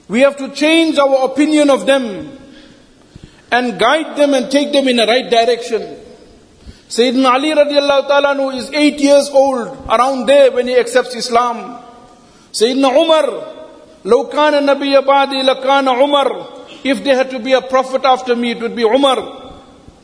We 0.07 0.21
have 0.21 0.37
to 0.37 0.49
change 0.49 0.97
our 0.97 1.25
opinion 1.25 1.69
of 1.69 1.85
them 1.85 2.35
and 3.51 3.79
guide 3.79 4.17
them 4.17 4.33
and 4.33 4.49
take 4.49 4.73
them 4.73 4.87
in 4.87 4.95
the 4.95 5.05
right 5.05 5.29
direction. 5.29 5.99
Sayyidina 6.89 7.31
Ali 7.31 7.51
radiallahu 7.51 8.07
ta'ala 8.07 8.55
is 8.55 8.71
eight 8.71 8.99
years 8.99 9.29
old, 9.29 9.67
around 9.87 10.25
there 10.25 10.51
when 10.51 10.67
he 10.67 10.75
accepts 10.75 11.15
Islam. 11.15 11.79
Sayyidina 12.51 12.91
Umar, 12.91 13.62
لو 14.04 14.28
كان 14.28 14.54
النبي 14.54 15.00
بعدي 15.00 15.42
لكان 15.42 15.88
عمر 15.88 16.46
If 16.84 17.02
there 17.02 17.16
had 17.16 17.30
to 17.30 17.40
be 17.40 17.52
a 17.54 17.60
prophet 17.60 18.04
after 18.04 18.36
me, 18.36 18.52
it 18.52 18.60
would 18.60 18.76
be 18.76 18.84
Umar. 18.84 19.18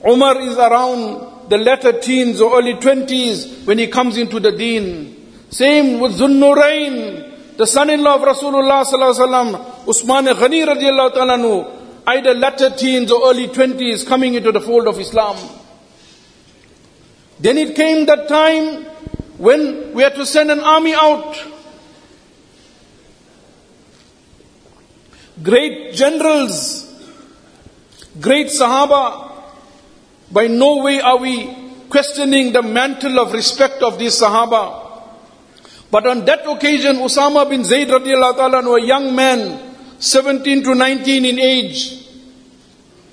Umar 0.04 0.40
is 0.40 0.56
around 0.58 1.48
the 1.48 1.56
latter 1.56 1.92
teens 2.00 2.40
or 2.40 2.58
early 2.58 2.74
twenties 2.74 3.64
when 3.64 3.78
he 3.78 3.86
comes 3.86 4.16
into 4.16 4.40
the 4.40 4.50
deen. 4.50 5.14
Same 5.50 6.00
with 6.00 6.18
Zunnurain, 6.18 7.56
the 7.56 7.66
son-in-law 7.66 8.16
of 8.16 8.22
Rasulullah 8.22 8.84
sallallahu 8.84 9.14
alaihi 9.14 9.54
wasallam, 9.54 9.88
Usman 9.88 10.24
Ghani 10.26 10.66
radiallahu 10.66 11.14
ta'ala 11.14 11.74
either 12.06 12.34
latter 12.34 12.70
teens 12.70 13.10
or 13.10 13.30
early 13.30 13.48
20s 13.48 14.06
coming 14.06 14.34
into 14.34 14.52
the 14.52 14.60
fold 14.60 14.86
of 14.86 14.98
Islam. 14.98 15.36
Then 17.40 17.58
it 17.58 17.74
came 17.74 18.06
that 18.06 18.28
time 18.28 18.84
when 19.38 19.92
we 19.94 20.02
had 20.02 20.14
to 20.16 20.26
send 20.26 20.50
an 20.50 20.60
army 20.60 20.94
out. 20.94 21.36
Great 25.43 25.93
generals, 25.93 26.85
great 28.19 28.47
Sahaba. 28.47 29.31
By 30.31 30.47
no 30.47 30.83
way 30.83 30.99
are 31.01 31.17
we 31.17 31.55
questioning 31.89 32.51
the 32.53 32.61
mantle 32.61 33.19
of 33.19 33.33
respect 33.33 33.81
of 33.81 33.97
these 33.97 34.19
Sahaba. 34.19 34.87
But 35.91 36.05
on 36.05 36.25
that 36.25 36.47
occasion, 36.47 36.97
Usama 36.97 37.49
bin 37.49 37.63
Zayd 37.63 37.87
radiallahu 37.87 38.35
ta'ala, 38.35 38.61
a 38.61 38.85
young 38.85 39.15
man, 39.15 39.75
17 39.99 40.63
to 40.63 40.75
19 40.75 41.25
in 41.25 41.39
age, 41.39 42.05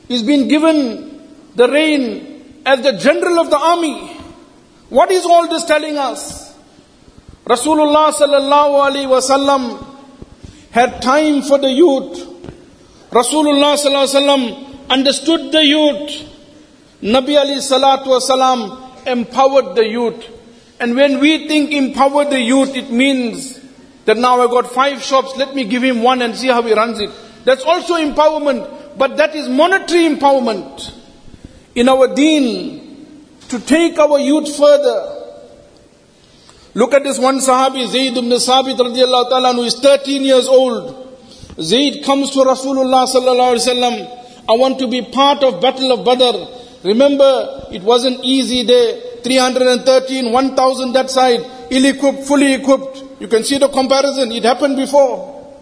is 0.09 0.23
being 0.23 0.47
given 0.47 1.21
the 1.55 1.69
reign 1.69 2.63
as 2.67 2.83
the 2.83 2.93
general 2.93 3.41
of 3.41 3.51
the 3.51 3.57
army. 3.57 4.13
What 4.91 5.11
is 5.11 5.25
all 5.25 5.49
this 5.49 5.65
telling 5.65 5.97
us? 5.97 6.55
Rasulullah 7.45 8.13
sallallahu 8.13 8.91
alaihi 8.91 9.09
wasallam 9.09 9.96
had 10.77 11.01
time 11.01 11.41
for 11.41 11.57
the 11.57 11.71
youth. 11.71 12.19
Rasulullah 13.11 14.91
understood 14.91 15.51
the 15.51 15.65
youth. 15.65 16.11
Nabi 17.01 17.35
Ali 17.39 17.55
salatu 17.55 18.09
wasalam 18.09 19.07
empowered 19.07 19.75
the 19.75 19.89
youth. 19.89 20.23
And 20.79 20.95
when 20.95 21.19
we 21.19 21.49
think 21.49 21.73
empower 21.73 22.27
the 22.27 22.39
youth, 22.39 22.77
it 22.77 22.91
means 22.91 23.59
that 24.05 24.19
now 24.19 24.43
I 24.43 24.49
got 24.49 24.71
five 24.71 25.03
shops, 25.03 25.35
let 25.39 25.55
me 25.55 25.65
give 25.65 25.83
him 25.83 26.03
one 26.03 26.21
and 26.21 26.37
see 26.37 26.49
how 26.49 26.61
he 26.61 26.75
runs 26.75 27.01
it. 27.01 27.11
That's 27.47 27.65
also 27.65 27.95
empowerment, 27.95 28.99
but 28.99 29.17
that 29.17 29.35
is 29.35 29.49
monetary 29.49 30.15
empowerment. 30.15 30.93
In 31.75 31.89
our 31.89 32.15
deen, 32.15 33.25
to 33.49 33.59
take 33.61 33.99
our 33.99 34.19
youth 34.19 34.55
further. 34.55 35.16
Look 36.77 36.93
at 36.93 37.05
this 37.05 37.19
one 37.19 37.39
Sahabi, 37.39 37.89
Zayd 37.89 38.19
ibn 38.19 38.29
Sabit 38.29 38.77
radiallahu 38.77 39.31
ta'ala, 39.31 39.55
who 39.55 39.63
is 39.63 39.77
13 39.81 40.23
years 40.23 40.47
old. 40.47 40.93
Zayd 41.59 42.05
comes 42.05 42.33
to 42.33 42.41
Rasulullah 42.41 43.07
sallallahu 43.09 43.57
alaihi 43.57 43.65
wasallam. 43.65 44.45
I 44.47 44.53
want 44.59 44.79
to 44.81 44.87
be 44.87 45.01
part 45.01 45.43
of 45.43 45.63
Battle 45.63 45.93
of 45.93 46.05
Badr. 46.05 46.37
Remember, 46.87 47.63
it 47.73 47.81
wasn't 47.81 48.23
easy 48.23 48.63
there. 48.63 49.01
313, 49.23 50.31
1000 50.31 50.93
that 50.93 51.09
side, 51.09 51.41
ill-equipped, 51.71 52.25
fully 52.25 52.53
equipped. 52.53 53.03
You 53.21 53.29
can 53.29 53.43
see 53.43 53.57
the 53.57 53.69
comparison. 53.69 54.31
It 54.33 54.45
happened 54.45 54.77
before. 54.77 55.57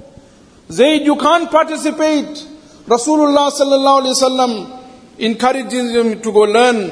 Zayd, 0.69 1.03
you 1.03 1.15
can't 1.15 1.49
participate. 1.49 2.45
Rasulullah 2.89 3.53
sallallahu 3.53 4.03
alaihi 4.03 4.19
wasallam 4.19 4.81
encourages 5.21 5.95
him 5.95 6.21
to 6.21 6.33
go 6.33 6.41
learn 6.41 6.91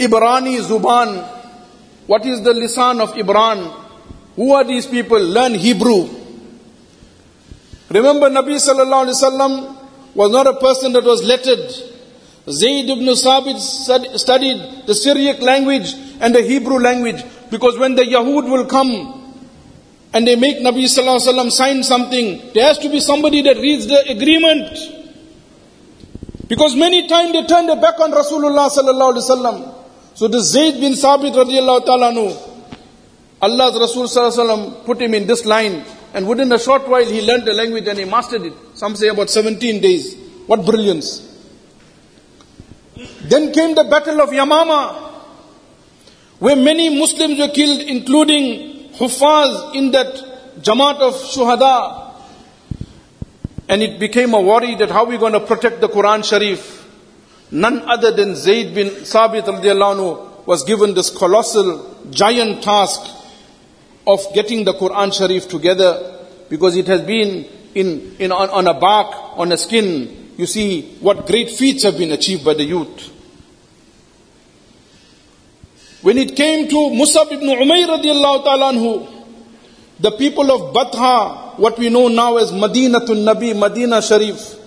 Ibrani 0.00 0.58
Zuban. 0.66 1.36
What 2.10 2.26
is 2.26 2.42
the 2.42 2.52
lisan 2.52 3.00
of 3.00 3.10
Ibran? 3.14 3.72
Who 4.34 4.52
are 4.52 4.64
these 4.64 4.84
people? 4.84 5.20
Learn 5.20 5.54
Hebrew. 5.54 6.08
Remember 7.88 8.28
Nabi 8.28 8.56
sallallahu 8.58 9.04
alaihi 9.06 9.22
wasallam 9.22 9.76
was 10.16 10.32
not 10.32 10.48
a 10.48 10.54
person 10.54 10.92
that 10.94 11.04
was 11.04 11.22
lettered. 11.22 11.70
Zayd 12.50 12.90
ibn 12.90 13.06
Sabit 13.14 13.60
studied 14.18 14.88
the 14.88 14.94
Syriac 14.96 15.40
language 15.40 15.94
and 16.18 16.34
the 16.34 16.42
Hebrew 16.42 16.80
language 16.80 17.22
because 17.48 17.78
when 17.78 17.94
the 17.94 18.02
Yahud 18.02 18.50
will 18.50 18.66
come 18.66 19.36
and 20.12 20.26
they 20.26 20.34
make 20.34 20.56
Nabi 20.58 20.86
Sallallahu 20.90 21.20
Alaihi 21.20 21.32
Wasallam 21.32 21.50
sign 21.52 21.84
something, 21.84 22.50
there 22.54 22.64
has 22.66 22.78
to 22.78 22.88
be 22.88 22.98
somebody 22.98 23.42
that 23.42 23.56
reads 23.56 23.86
the 23.86 24.00
agreement. 24.10 24.66
Because 26.48 26.74
many 26.74 27.06
times 27.06 27.34
they 27.34 27.46
turn 27.46 27.66
their 27.68 27.80
back 27.80 28.00
on 28.00 28.10
Rasulullah 28.10 28.68
Sallallahu 28.68 29.14
Alaihi 29.14 29.30
Wasallam. 29.30 29.79
So 30.14 30.28
the 30.28 30.40
Zayd 30.40 30.80
bin 30.80 30.92
Sabit 30.92 31.34
radiallahu 31.34 31.86
ta'ala 31.86 32.50
Allah's 33.42 33.80
Rasul 33.80 34.04
Sallallahu 34.04 34.84
put 34.84 35.00
him 35.00 35.14
in 35.14 35.26
this 35.26 35.46
line 35.46 35.82
and 36.12 36.28
within 36.28 36.52
a 36.52 36.58
short 36.58 36.86
while 36.88 37.04
he 37.04 37.22
learned 37.22 37.46
the 37.46 37.54
language 37.54 37.86
and 37.86 37.98
he 37.98 38.04
mastered 38.04 38.42
it. 38.42 38.52
Some 38.74 38.96
say 38.96 39.08
about 39.08 39.30
17 39.30 39.80
days. 39.80 40.16
What 40.46 40.66
brilliance. 40.66 41.26
Then 43.22 43.52
came 43.52 43.74
the 43.74 43.84
battle 43.84 44.20
of 44.20 44.30
Yamama, 44.30 45.10
where 46.38 46.56
many 46.56 46.98
Muslims 46.98 47.38
were 47.38 47.48
killed, 47.48 47.82
including 47.82 48.90
Hufaz 48.94 49.74
in 49.74 49.92
that 49.92 50.14
Jamaat 50.60 50.96
of 50.96 51.14
Shuhada. 51.14 52.14
And 53.68 53.82
it 53.82 54.00
became 54.00 54.34
a 54.34 54.40
worry 54.40 54.74
that 54.74 54.90
how 54.90 55.04
are 55.04 55.08
we 55.08 55.16
going 55.16 55.32
to 55.32 55.40
protect 55.40 55.80
the 55.80 55.88
Quran 55.88 56.24
Sharif? 56.24 56.79
None 57.50 57.82
other 57.88 58.12
than 58.12 58.36
Zayd 58.36 58.74
bin 58.74 58.88
Sabit 59.04 59.44
anhu 59.44 60.46
was 60.46 60.64
given 60.64 60.94
this 60.94 61.10
colossal, 61.10 61.96
giant 62.10 62.62
task 62.62 63.00
of 64.06 64.20
getting 64.34 64.64
the 64.64 64.72
Quran 64.74 65.12
Sharif 65.16 65.48
together 65.48 66.18
because 66.48 66.76
it 66.76 66.86
has 66.86 67.02
been 67.02 67.44
in, 67.74 68.16
in 68.18 68.32
on, 68.32 68.50
on 68.50 68.66
a 68.66 68.74
bark, 68.74 69.14
on 69.38 69.52
a 69.52 69.58
skin, 69.58 70.32
you 70.36 70.46
see 70.46 70.96
what 71.00 71.26
great 71.26 71.50
feats 71.50 71.84
have 71.84 71.98
been 71.98 72.12
achieved 72.12 72.44
by 72.44 72.54
the 72.54 72.64
youth. 72.64 73.16
When 76.02 76.16
it 76.18 76.34
came 76.34 76.68
to 76.68 76.74
Musab 76.74 77.30
ibn 77.30 77.46
Umayr 77.46 77.86
radiallahu 77.86 79.16
the 80.00 80.10
people 80.12 80.50
of 80.50 80.74
Batha, 80.74 81.58
what 81.58 81.78
we 81.78 81.90
know 81.90 82.08
now 82.08 82.38
as 82.38 82.52
Madinatul 82.52 83.22
Nabi, 83.22 83.52
Madina 83.52 84.00
Sharif, 84.06 84.59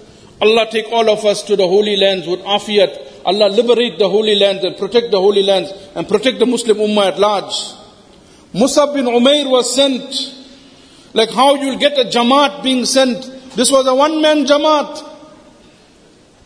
Allah 0.44 0.68
take 0.70 0.92
all 0.92 1.10
of 1.10 1.24
us 1.24 1.42
to 1.44 1.56
the 1.56 1.66
holy 1.66 1.96
lands 1.96 2.28
with 2.28 2.42
afiyat. 2.42 3.24
Allah 3.26 3.48
liberate 3.48 3.98
the 3.98 4.10
holy 4.10 4.36
lands 4.36 4.66
and 4.66 4.76
protect 4.76 5.10
the 5.10 5.20
holy 5.20 5.42
lands 5.42 5.72
and 5.96 6.06
protect 6.06 6.40
the 6.40 6.46
Muslim 6.46 6.80
Ummah 6.80 7.14
at 7.14 7.20
large. 7.20 7.54
Musab 8.54 8.94
bin 8.94 9.06
Umair 9.06 9.50
was 9.50 9.74
sent. 9.74 10.04
Like 11.14 11.30
how 11.30 11.56
you'll 11.56 11.80
get 11.80 11.98
a 11.98 12.10
Jamaat 12.10 12.62
being 12.62 12.84
sent. 12.84 13.24
This 13.56 13.72
was 13.72 13.88
a 13.88 13.96
one 13.96 14.22
man 14.22 14.46
Jamaat. 14.46 15.12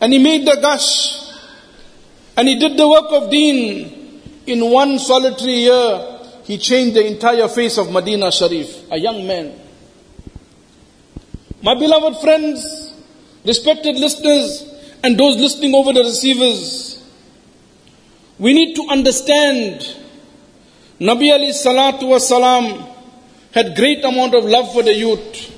And 0.00 0.12
he 0.12 0.20
made 0.20 0.46
the 0.46 0.56
gasht. 0.62 1.34
And 2.36 2.46
he 2.46 2.56
did 2.56 2.78
the 2.78 2.88
work 2.88 3.10
of 3.10 3.30
deen. 3.30 4.22
In 4.46 4.70
one 4.70 5.00
solitary 5.00 5.66
year, 5.66 6.20
he 6.44 6.56
changed 6.56 6.94
the 6.94 7.04
entire 7.04 7.48
face 7.48 7.76
of 7.78 7.90
Medina 7.90 8.30
Sharif, 8.30 8.90
a 8.92 8.96
young 8.96 9.26
man. 9.26 9.58
My 11.60 11.74
beloved 11.74 12.20
friends, 12.20 12.87
respected 13.48 13.96
listeners, 13.96 14.62
and 15.02 15.18
those 15.18 15.36
listening 15.36 15.74
over 15.74 15.92
the 15.92 16.04
receivers. 16.04 17.02
We 18.38 18.52
need 18.52 18.76
to 18.76 18.86
understand 18.88 19.80
Nabi 21.00 21.32
Ali 21.32 21.50
Salatu 21.50 22.02
Wasalam 22.02 22.86
had 23.52 23.74
great 23.74 24.04
amount 24.04 24.34
of 24.34 24.44
love 24.44 24.72
for 24.72 24.82
the 24.82 24.92
youth. 24.94 25.54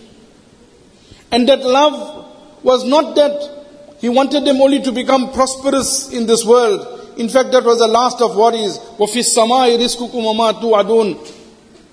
And 1.33 1.49
that 1.49 1.61
love 1.61 2.63
was 2.63 2.85
not 2.85 3.17
that 3.17 3.97
he 4.01 4.09
wanted 4.09 4.45
them 4.45 4.61
only 4.63 4.81
to 4.83 4.93
become 4.93 5.33
prosperous 5.33 6.13
in 6.13 6.27
this 6.27 6.45
world. 6.45 7.19
In 7.19 7.29
fact, 7.29 7.53
that 7.53 7.65
was 7.65 7.79
the 7.79 7.89
last 7.89 8.21
of 8.23 8.37
worries. 8.37 8.79
وَفِي 8.99 9.21
السَّمَاءِ 9.21 9.77
رِزْقُكُمْ 9.79 10.13
وَمَا 10.13 10.61
تُوعَدُونَ 10.63 11.37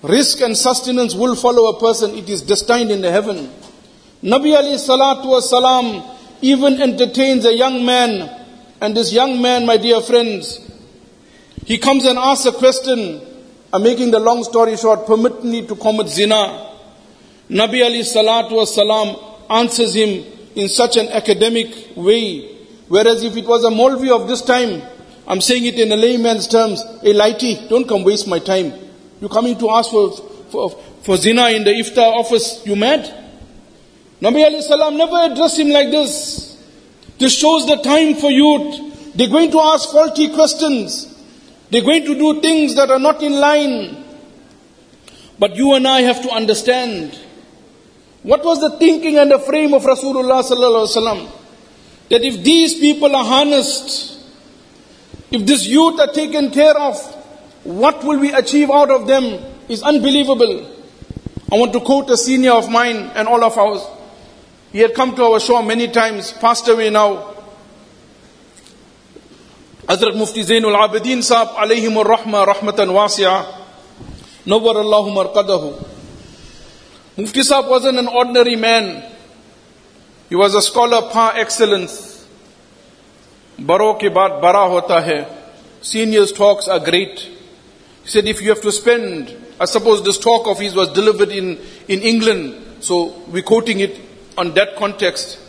Rizq 0.04 0.46
and 0.46 0.56
sustenance 0.56 1.16
will 1.16 1.36
follow 1.36 1.76
a 1.76 1.80
person. 1.80 2.12
It 2.16 2.30
is 2.30 2.42
destined 2.42 2.92
in 2.92 3.02
the 3.02 3.12
heaven. 3.12 3.50
Nabi 4.24 4.56
Ali 4.56 4.76
Salatu 4.78 5.26
Wasalam 5.26 6.16
even 6.42 6.82
entertains 6.82 7.46
a 7.46 7.54
young 7.54 7.86
man. 7.86 8.34
And 8.82 8.96
this 8.96 9.12
young 9.12 9.42
man, 9.42 9.66
my 9.66 9.78
dear 9.78 10.02
friends, 10.02 10.60
he 11.66 11.78
comes 11.78 12.06
and 12.06 12.18
asks 12.18 12.46
a 12.46 12.52
question. 12.52 13.22
I'm 13.74 13.84
making 13.84 14.12
the 14.12 14.20
long 14.20 14.44
story 14.44 14.78
short. 14.78 15.06
Permit 15.06 15.44
me 15.44 15.68
to 15.68 15.76
commit 15.76 16.08
zina. 16.08 16.74
Nabi 17.50 17.84
Ali 17.84 18.02
Salatu 18.02 18.52
Wasalam 18.52 19.50
answers 19.50 19.94
him 19.96 20.26
in 20.56 20.68
such 20.70 20.98
an 20.98 21.08
academic 21.10 21.96
way. 21.96 22.56
Whereas 22.88 23.24
if 23.24 23.36
it 23.36 23.46
was 23.46 23.64
a 23.66 23.70
Molvi 23.70 24.10
of 24.10 24.28
this 24.28 24.42
time, 24.42 24.82
I'm 25.28 25.42
saying 25.42 25.66
it 25.66 25.80
in 25.80 25.92
a 25.92 25.96
layman's 25.96 26.48
terms, 26.48 26.82
a 26.82 27.14
lighty, 27.14 27.68
don't 27.70 27.88
come 27.88 28.04
waste 28.04 28.28
my 28.28 28.40
time. 28.40 28.74
You're 29.20 29.30
coming 29.30 29.58
to 29.60 29.70
ask 29.72 29.92
for, 29.92 30.12
for, 30.52 30.70
for 31.04 31.18
zina 31.18 31.50
in 31.50 31.64
the 31.64 31.72
ifta 31.72 31.98
office, 31.98 32.66
you 32.66 32.76
mad? 32.76 33.27
Nabi 34.22 34.44
alayhi 34.46 34.64
salam 34.64 34.98
never 34.98 35.32
addressed 35.32 35.60
him 35.60 35.70
like 35.70 35.92
this. 35.92 36.58
This 37.20 37.38
shows 37.38 37.68
the 37.68 37.78
time 37.78 38.16
for 38.16 38.32
youth. 38.32 39.16
They're 39.16 39.30
going 39.30 39.52
to 39.52 39.60
ask 39.60 39.92
faulty 39.92 40.34
questions. 40.34 41.14
They're 41.70 41.82
going 41.82 42.06
to 42.06 42.16
do 42.16 42.42
things 42.42 42.76
that 42.76 42.90
are 42.90 43.00
not 43.00 43.22
in 43.22 43.34
line. 43.34 44.04
But 45.40 45.56
you 45.56 45.74
and 45.74 45.88
I 45.88 46.02
have 46.02 46.22
to 46.24 46.30
understand 46.30 47.18
what 48.24 48.44
was 48.44 48.60
the 48.60 48.78
thinking 48.78 49.18
and 49.18 49.32
the 49.32 49.40
frame 49.40 49.74
of 49.74 49.84
Rasulullah 49.84 50.44
sallallahu 50.44 50.88
alaihi 50.88 50.98
wasallam? 50.98 51.32
That 52.10 52.24
if 52.24 52.44
these 52.44 52.74
people 52.76 53.16
are 53.16 53.24
harnessed, 53.24 54.20
if 55.32 55.46
this 55.46 55.68
youth 55.68 56.00
are 56.00 56.12
taken 56.12 56.52
care 56.52 56.78
of, 56.78 56.98
what 57.64 58.04
will 58.04 58.20
we 58.20 58.34
achieve 58.34 58.70
out 58.70 58.90
of 58.90 59.08
them 59.08 59.44
is 59.70 59.84
unbelievable. 59.84 60.74
I 61.52 61.58
want 61.58 61.74
to 61.74 61.82
quote 61.82 62.10
a 62.10 62.18
senior 62.18 62.52
of 62.52 62.70
mine 62.70 63.12
and 63.16 63.28
all 63.28 63.44
of 63.44 63.58
ours. 63.58 63.82
He 64.78 64.84
had 64.84 64.94
come 64.94 65.16
to 65.16 65.24
our 65.24 65.40
shore 65.40 65.64
many 65.64 65.88
times, 65.88 66.32
passed 66.34 66.68
away 66.68 66.92
now. 66.92 67.34
Hazrat 69.88 70.16
Mufti 70.16 70.44
Zainul 70.44 70.78
Abidin 70.78 71.18
Saab, 71.18 71.56
alayhim 71.56 71.98
rahma 72.06 72.46
rahmatan 72.46 72.90
wasi'a. 72.94 73.44
Nawwar 74.46 74.76
Allahu 74.76 75.10
marqadahu. 75.10 75.88
Mufti 77.18 77.40
Saab 77.40 77.68
wasn't 77.72 77.98
an 77.98 78.08
ordinary 78.08 78.56
man. 78.56 79.04
He 80.30 80.36
was 80.36 80.54
a 80.54 80.62
scholar 80.62 81.10
par 81.10 81.34
excellence. 81.38 82.28
Baro 83.58 83.96
ke 83.96 84.14
baad 84.14 84.40
bara 84.40 84.70
hota 84.70 85.02
hai. 85.02 85.26
Seniors 85.82 86.32
talks 86.32 86.68
are 86.68 86.80
great. 86.80 87.20
He 88.04 88.10
said 88.10 88.28
if 88.28 88.44
you 88.44 88.50
have 88.50 88.62
to 88.62 88.72
spend, 88.72 89.36
I 89.60 89.66
suppose 89.66 90.04
this 90.04 90.20
talk 90.20 90.46
of 90.46 90.60
his 90.60 90.76
was 90.76 90.90
delivered 90.90 91.30
in, 91.30 91.58
in 91.88 92.04
England, 92.04 92.84
so 92.84 93.24
we're 93.30 93.42
quoting 93.42 93.80
it 93.80 94.07
on 94.38 94.54
that 94.54 94.76
context. 94.76 95.40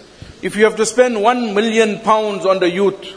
If 0.41 0.57
you 0.57 0.65
have 0.65 0.77
to 0.77 0.87
spend 0.87 1.21
one 1.21 1.55
million 1.55 2.01
pounds 2.01 2.47
on 2.47 2.61
the 2.61 2.71
youth, 2.71 3.15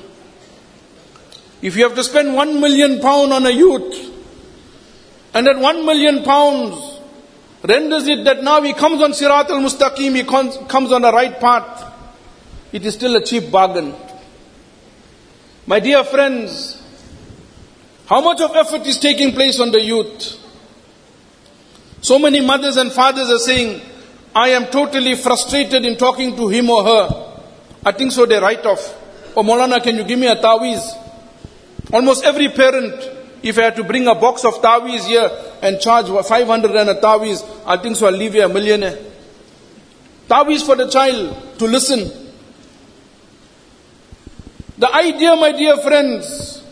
if 1.62 1.76
you 1.76 1.84
have 1.84 1.96
to 1.96 2.04
spend 2.04 2.34
one 2.34 2.60
million 2.60 3.00
pound 3.00 3.32
on 3.32 3.46
a 3.46 3.52
youth, 3.52 4.10
and 5.34 5.48
that 5.48 5.58
one 5.60 5.86
million 5.86 6.24
pounds 6.24 7.00
renders 7.64 8.08
it 8.08 8.24
that 8.26 8.44
now 8.44 8.62
he 8.62 8.74
comes 8.74 9.02
on 9.02 9.12
Sirat 9.12 9.50
al-Mustaqim, 9.50 10.16
he 10.16 10.24
comes 10.24 10.92
on 10.92 11.02
the 11.04 11.12
right 11.12 11.40
path, 11.40 11.94
it 12.72 12.84
is 12.86 12.96
still 12.96 13.16
a 13.16 13.24
cheap 13.24 13.52
bargain. 13.52 13.94
My 15.68 15.80
dear 15.80 16.04
friends, 16.04 16.82
how 18.08 18.20
much 18.22 18.42
of 18.42 18.56
effort 18.56 18.86
is 18.88 18.98
taking 18.98 19.32
place 19.34 19.60
on 19.60 19.72
the 19.72 19.80
youth? 19.80 20.38
So 22.02 22.18
many 22.18 22.42
mothers 22.42 22.78
and 22.78 22.92
fathers 22.92 23.30
are 23.30 23.38
saying, 23.38 23.80
I 24.34 24.50
am 24.50 24.68
totally 24.68 25.16
frustrated 25.16 25.84
in 25.84 25.98
talking 25.98 26.36
to 26.38 26.48
him 26.48 26.70
or 26.70 26.84
her. 26.84 27.32
I 27.86 27.92
think 27.92 28.12
so 28.12 28.26
they 28.26 28.40
write 28.40 28.66
off. 28.66 28.98
Oh 29.36 29.44
Molana, 29.44 29.82
can 29.82 29.96
you 29.96 30.04
give 30.04 30.20
me 30.20 30.28
a 30.28 30.36
tawiz? 30.36 30.98
Almost 31.92 32.24
every 32.24 32.50
parent, 32.50 32.94
if 33.44 33.58
I 33.58 33.64
had 33.64 33.76
to 33.76 33.84
bring 33.84 34.08
a 34.08 34.16
box 34.16 34.46
of 34.46 34.56
tawiz 34.56 35.06
here 35.06 35.30
and 35.62 35.80
charge 35.80 36.08
500 36.08 36.72
and 36.72 36.90
a 36.90 36.96
tawiz, 36.96 37.44
I 37.66 37.78
think 37.78 37.98
so 37.98 38.08
I'll 38.08 38.14
leave 38.14 38.36
you 38.36 38.44
a 38.44 38.50
millionaire. 38.50 38.98
Tawiz 40.30 40.66
for 40.66 40.76
the 40.76 40.90
child 40.90 41.60
to 41.60 41.66
listen. 41.66 42.10
The 44.78 44.94
idea, 44.96 45.36
my 45.36 45.52
dear 45.52 45.78
friends, 45.78 46.64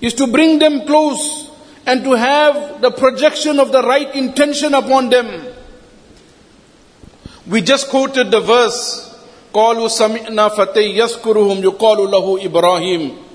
is 0.00 0.14
to 0.14 0.26
bring 0.26 0.58
them 0.58 0.86
close 0.86 1.50
and 1.86 2.04
to 2.04 2.12
have 2.12 2.80
the 2.82 2.90
projection 2.90 3.58
of 3.58 3.72
the 3.72 3.82
right 3.82 4.14
intention 4.14 4.74
upon 4.74 5.08
them. 5.08 5.54
We 7.47 7.61
just 7.61 7.89
quoted 7.89 8.31
the 8.31 8.39
verse, 8.41 9.15
قالوا 9.53 9.87
سمعنا 9.87 10.49
فتى 10.49 10.97
يذكرهم 10.97 11.63
يقال 11.63 12.11
له 12.11 12.45
إبراهيم 12.45 13.27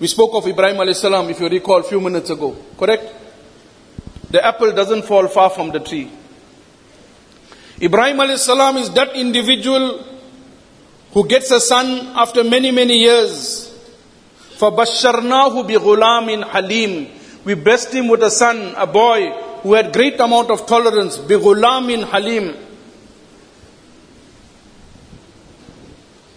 we 0.00 0.06
spoke 0.06 0.32
of 0.34 0.46
Ibrahim 0.46 0.76
alayhi 0.76 0.94
salam, 0.94 1.28
if 1.28 1.40
you 1.40 1.48
recall, 1.48 1.80
a 1.80 1.82
few 1.82 2.00
minutes 2.00 2.30
ago. 2.30 2.54
Correct? 2.78 3.12
The 4.30 4.44
apple 4.44 4.70
doesn't 4.72 5.02
fall 5.02 5.26
far 5.26 5.50
from 5.50 5.70
the 5.70 5.80
tree. 5.80 6.08
Ibrahim 7.82 8.18
alayhi 8.18 8.38
salam 8.38 8.76
is 8.76 8.90
that 8.90 9.16
individual 9.16 10.04
who 11.12 11.26
gets 11.26 11.50
a 11.50 11.60
son 11.60 12.12
after 12.14 12.44
many, 12.44 12.70
many 12.70 12.98
years. 12.98 13.74
فَبَشَّرْنَاهُ 14.58 15.66
بِغُلَامٍ 15.68 16.44
حَلِيمٍ 16.44 17.44
We 17.44 17.54
blessed 17.54 17.94
him 17.94 18.08
with 18.08 18.22
a 18.22 18.30
son, 18.30 18.74
a 18.76 18.86
boy, 18.86 19.30
who 19.62 19.72
had 19.72 19.92
great 19.92 20.20
amount 20.20 20.52
of 20.52 20.64
tolerance. 20.66 21.18
بِغُلَامٍ 21.18 22.04
حَلِيمٍ 22.04 22.56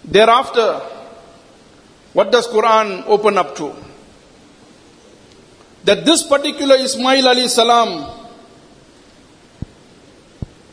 Thereafter, 0.06 0.80
what 2.12 2.30
does 2.30 2.46
Quran 2.46 3.04
open 3.06 3.36
up 3.38 3.56
to? 3.56 3.74
That 5.84 6.04
this 6.04 6.22
particular 6.22 6.76
Ismail 6.76 7.24
alayhi 7.24 7.48
salam, 7.48 8.22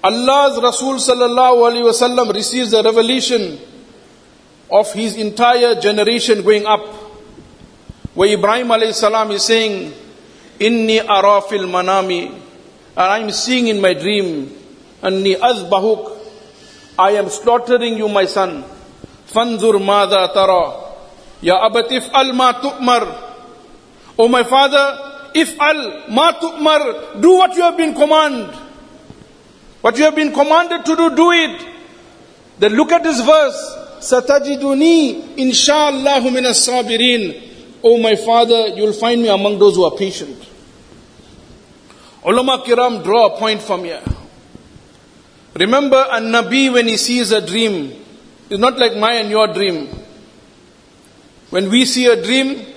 Allah's 0.03 0.61
Rasul 0.61 0.95
sallallahu 0.95 1.65
alayhi 1.69 1.85
wasallam 1.85 2.33
receives 2.33 2.73
a 2.73 2.83
revelation 2.83 3.57
of 4.69 4.91
his 4.93 5.15
entire 5.15 5.79
generation 5.79 6.43
going 6.43 6.65
up. 6.65 6.85
Where 8.13 8.29
Ibrahim 8.33 8.67
alayhi 8.67 8.93
salam 8.93 9.31
is 9.31 9.43
saying, 9.43 9.93
Inni 10.59 10.99
arafil 10.99 11.65
manami, 11.65 12.27
and 12.31 12.39
I'm 12.95 13.31
seeing 13.31 13.67
in 13.67 13.81
my 13.81 13.93
dream, 13.93 14.55
Anni 15.01 15.35
azbahuk, 15.35 16.19
I 16.97 17.11
am 17.11 17.29
slaughtering 17.29 17.97
you, 17.97 18.07
my 18.07 18.25
son. 18.25 18.63
Fanzur 19.33 19.83
mada 19.83 20.31
tara. 20.33 20.93
Ya 21.41 21.59
abatif 21.67 22.09
al 22.13 22.33
ma 22.33 22.53
tu'mar. 22.53 23.03
Oh 24.17 24.27
my 24.27 24.43
father, 24.43 25.31
if 25.33 25.59
al 25.59 26.09
ma 26.09 26.31
tu'mar, 26.39 27.19
do 27.19 27.37
what 27.37 27.55
you 27.55 27.63
have 27.63 27.75
been 27.75 27.93
commanded. 27.93 28.55
What 29.81 29.97
you 29.97 30.05
have 30.05 30.15
been 30.15 30.31
commanded 30.31 30.85
to 30.85 30.95
do, 30.95 31.15
do 31.15 31.31
it. 31.31 31.67
Then 32.59 32.73
look 32.73 32.91
at 32.91 33.03
this 33.03 33.19
verse. 33.19 33.77
Satajiduni 33.99 35.37
inshallah 35.37 36.21
min 36.31 36.45
sabirin. 36.45 37.49
Oh 37.83 37.97
my 37.97 38.15
father, 38.15 38.67
you'll 38.67 38.93
find 38.93 39.21
me 39.21 39.27
among 39.27 39.59
those 39.59 39.75
who 39.75 39.83
are 39.83 39.97
patient. 39.97 40.37
Ulama 42.25 42.63
kiram 42.65 43.03
draw 43.03 43.35
a 43.35 43.37
point 43.37 43.61
from 43.61 43.83
here. 43.83 44.01
Remember 45.55 46.05
a 46.09 46.19
Nabi 46.19 46.71
when 46.71 46.87
he 46.87 46.95
sees 46.95 47.31
a 47.31 47.45
dream, 47.45 48.02
it's 48.49 48.59
not 48.59 48.77
like 48.77 48.95
my 48.97 49.13
and 49.13 49.29
your 49.29 49.47
dream. 49.53 49.87
When 51.49 51.69
we 51.69 51.85
see 51.85 52.07
a 52.07 52.21
dream, 52.21 52.73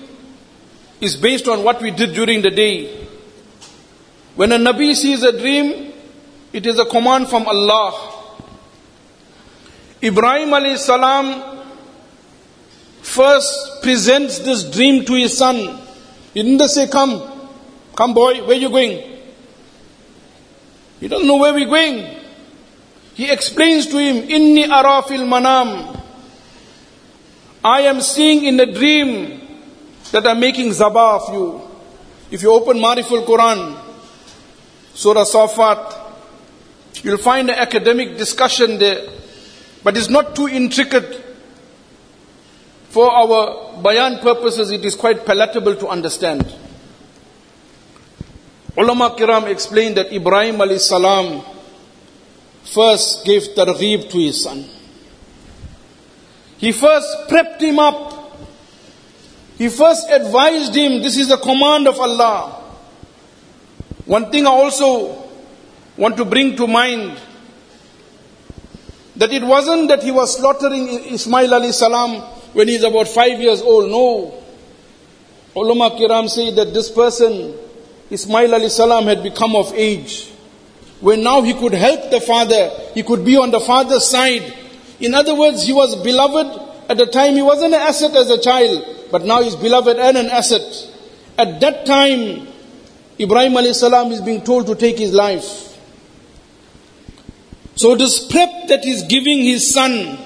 is 0.99 1.15
based 1.15 1.47
on 1.47 1.63
what 1.63 1.81
we 1.81 1.91
did 1.91 2.13
during 2.13 2.41
the 2.41 2.49
day. 2.49 3.05
When 4.35 4.51
a 4.51 4.57
Nabi 4.57 4.95
sees 4.95 5.23
a 5.23 5.37
dream, 5.37 5.93
it 6.53 6.65
is 6.65 6.79
a 6.79 6.85
command 6.85 7.29
from 7.29 7.47
Allah. 7.47 8.13
Ibrahim 10.01 10.49
alayhi 10.49 10.77
salam 10.77 11.65
first 13.01 13.81
presents 13.81 14.39
this 14.39 14.63
dream 14.63 15.05
to 15.05 15.13
his 15.13 15.37
son. 15.37 15.79
He 16.33 16.43
didn't 16.43 16.67
say, 16.69 16.87
Come, 16.87 17.21
come 17.95 18.13
boy, 18.13 18.45
where 18.45 18.57
you 18.57 18.69
going? 18.69 19.17
He 20.99 21.07
doesn't 21.07 21.27
know 21.27 21.37
where 21.37 21.53
we're 21.53 21.65
going. 21.67 22.16
He 23.17 23.31
explains 23.31 23.87
to 23.87 23.97
him, 23.97 24.27
Inni 24.27 24.65
arafil 24.65 25.25
manam. 25.27 25.99
I 27.63 27.81
am 27.81 27.99
seeing 27.99 28.45
in 28.45 28.59
a 28.59 28.71
dream 28.71 29.41
that 30.11 30.27
I'm 30.27 30.39
making 30.39 30.69
zabah 30.69 31.27
of 31.27 31.33
you. 31.33 31.61
If 32.29 32.43
you 32.43 32.51
open 32.51 32.77
Mariful 32.77 33.25
Quran, 33.25 33.75
Surah 34.93 35.23
Safat, 35.23 35.97
you'll 37.03 37.17
find 37.17 37.49
an 37.49 37.57
academic 37.57 38.17
discussion 38.17 38.77
there, 38.77 39.09
but 39.83 39.97
it's 39.97 40.09
not 40.09 40.35
too 40.35 40.47
intricate. 40.47 41.23
For 42.89 43.11
our 43.11 43.81
bayan 43.81 44.19
purposes, 44.19 44.69
it 44.69 44.85
is 44.85 44.93
quite 44.93 45.25
palatable 45.25 45.75
to 45.77 45.87
understand. 45.87 46.45
Ulama 48.77 49.15
Kiram 49.17 49.49
explained 49.49 49.97
that 49.97 50.13
Ibrahim 50.13 50.57
alayhi 50.57 50.79
salam 50.79 51.56
first 52.73 53.25
gave 53.25 53.43
targheeb 53.55 54.09
to 54.09 54.17
his 54.17 54.43
son. 54.43 54.65
He 56.57 56.71
first 56.71 57.07
prepped 57.29 57.61
him 57.61 57.79
up. 57.79 58.37
He 59.57 59.69
first 59.69 60.07
advised 60.09 60.75
him, 60.75 61.01
this 61.01 61.17
is 61.17 61.29
the 61.29 61.37
command 61.37 61.87
of 61.87 61.99
Allah. 61.99 62.63
One 64.05 64.31
thing 64.31 64.45
I 64.45 64.51
also 64.51 65.29
want 65.97 66.17
to 66.17 66.25
bring 66.25 66.55
to 66.57 66.67
mind 66.67 67.19
that 69.15 69.31
it 69.31 69.43
wasn't 69.43 69.89
that 69.89 70.03
he 70.03 70.11
was 70.11 70.37
slaughtering 70.37 70.87
Ismail 71.13 71.49
alayhi 71.49 71.73
salam 71.73 72.21
when 72.53 72.67
he's 72.67 72.83
about 72.83 73.07
five 73.07 73.39
years 73.41 73.61
old. 73.61 73.89
No. 73.89 74.43
Ulama 75.55 75.89
kiram 75.97 76.29
say 76.29 76.51
that 76.51 76.73
this 76.73 76.91
person, 76.91 77.55
Ismail 78.11 78.49
alayhi 78.49 78.69
salam, 78.69 79.05
had 79.05 79.23
become 79.23 79.55
of 79.55 79.73
age. 79.73 80.31
When 80.99 81.23
now 81.23 81.41
he 81.41 81.53
could 81.53 81.73
help 81.73 82.09
the 82.09 82.19
father, 82.19 82.71
he 82.93 83.03
could 83.03 83.23
be 83.23 83.37
on 83.37 83.51
the 83.51 83.59
father's 83.59 84.05
side, 84.05 84.53
in 84.99 85.13
other 85.13 85.35
words, 85.35 85.63
he 85.63 85.73
was 85.73 85.95
beloved. 85.95 86.89
At 86.89 86.97
the 86.97 87.05
time, 87.05 87.35
he 87.35 87.41
wasn't 87.41 87.73
an 87.73 87.81
asset 87.81 88.15
as 88.15 88.29
a 88.29 88.41
child, 88.41 89.09
but 89.11 89.23
now 89.23 89.41
he's 89.41 89.55
beloved 89.55 89.97
and 89.97 90.17
an 90.17 90.27
asset. 90.27 90.91
At 91.37 91.59
that 91.59 91.85
time, 91.85 92.47
Ibrahim 93.19 93.57
a.s. 93.57 93.83
is 93.83 94.21
being 94.21 94.41
told 94.43 94.67
to 94.67 94.75
take 94.75 94.97
his 94.97 95.13
life. 95.13 95.77
So 97.75 97.95
this 97.95 98.25
prep 98.25 98.67
that 98.69 98.83
he's 98.83 99.03
giving 99.03 99.43
his 99.43 99.71
son, 99.71 100.17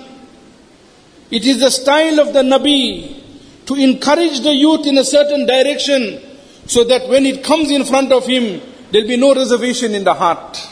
it 1.29 1.45
is 1.45 1.59
the 1.59 1.69
style 1.69 2.19
of 2.19 2.33
the 2.33 2.43
Nabi 2.43 3.21
to 3.65 3.75
encourage 3.75 4.39
the 4.39 4.53
youth 4.53 4.87
in 4.87 4.97
a 4.97 5.03
certain 5.03 5.45
direction 5.45 6.21
so 6.65 6.85
that 6.85 7.09
when 7.09 7.25
it 7.25 7.43
comes 7.43 7.71
in 7.71 7.83
front 7.83 8.13
of 8.13 8.25
him, 8.25 8.61
there'll 8.91 9.07
be 9.07 9.17
no 9.17 9.33
reservation 9.33 9.95
in 9.95 10.03
the 10.03 10.13
heart. 10.13 10.67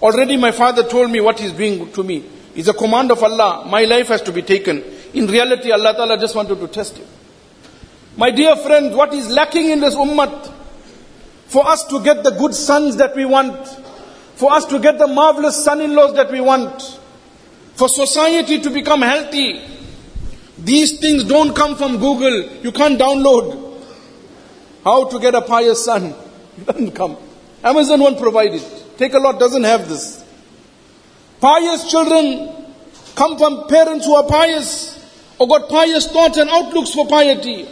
Already 0.00 0.36
my 0.36 0.52
father 0.52 0.82
told 0.82 1.10
me 1.10 1.20
what 1.20 1.40
he's 1.40 1.52
doing 1.52 1.90
to 1.92 2.02
me. 2.02 2.24
He's 2.54 2.68
a 2.68 2.74
command 2.74 3.10
of 3.10 3.22
Allah. 3.22 3.66
My 3.66 3.84
life 3.84 4.08
has 4.08 4.22
to 4.22 4.32
be 4.32 4.42
taken. 4.42 4.82
In 5.14 5.26
reality, 5.26 5.70
Allah 5.70 5.94
Ta'ala 5.94 6.18
just 6.18 6.34
wanted 6.34 6.58
to 6.58 6.68
test 6.68 6.96
him. 6.96 7.06
My 8.16 8.30
dear 8.30 8.56
friends, 8.56 8.94
what 8.94 9.12
is 9.12 9.30
lacking 9.30 9.70
in 9.70 9.80
this 9.80 9.94
ummah? 9.94 10.52
For 11.46 11.66
us 11.66 11.84
to 11.84 12.02
get 12.02 12.24
the 12.24 12.30
good 12.30 12.54
sons 12.54 12.96
that 12.96 13.14
we 13.14 13.24
want, 13.24 13.68
for 14.36 14.52
us 14.52 14.64
to 14.66 14.78
get 14.78 14.98
the 14.98 15.06
marvelous 15.06 15.62
son-in-laws 15.64 16.14
that 16.14 16.30
we 16.30 16.40
want, 16.40 16.98
for 17.74 17.88
society 17.88 18.60
to 18.60 18.70
become 18.70 19.02
healthy, 19.02 19.60
these 20.58 20.98
things 20.98 21.24
don't 21.24 21.54
come 21.54 21.76
from 21.76 21.98
Google. 21.98 22.56
You 22.62 22.72
can't 22.72 22.98
download 22.98 23.82
how 24.82 25.08
to 25.08 25.18
get 25.20 25.34
a 25.34 25.42
pious 25.42 25.84
son. 25.84 26.14
It 26.58 26.66
doesn't 26.66 26.92
come. 26.92 27.16
Amazon 27.62 28.00
won't 28.00 28.18
provide 28.18 28.54
it. 28.54 28.62
Takealot 28.96 29.38
doesn't 29.38 29.64
have 29.64 29.88
this. 29.88 30.24
Pious 31.40 31.90
children 31.90 32.64
come 33.14 33.36
from 33.36 33.68
parents 33.68 34.06
who 34.06 34.14
are 34.14 34.26
pious 34.26 34.92
oh 35.38 35.44
or 35.44 35.48
got 35.48 35.68
pious 35.68 36.06
thoughts 36.06 36.38
and 36.38 36.48
outlooks 36.48 36.94
for 36.94 37.06
piety. 37.06 37.68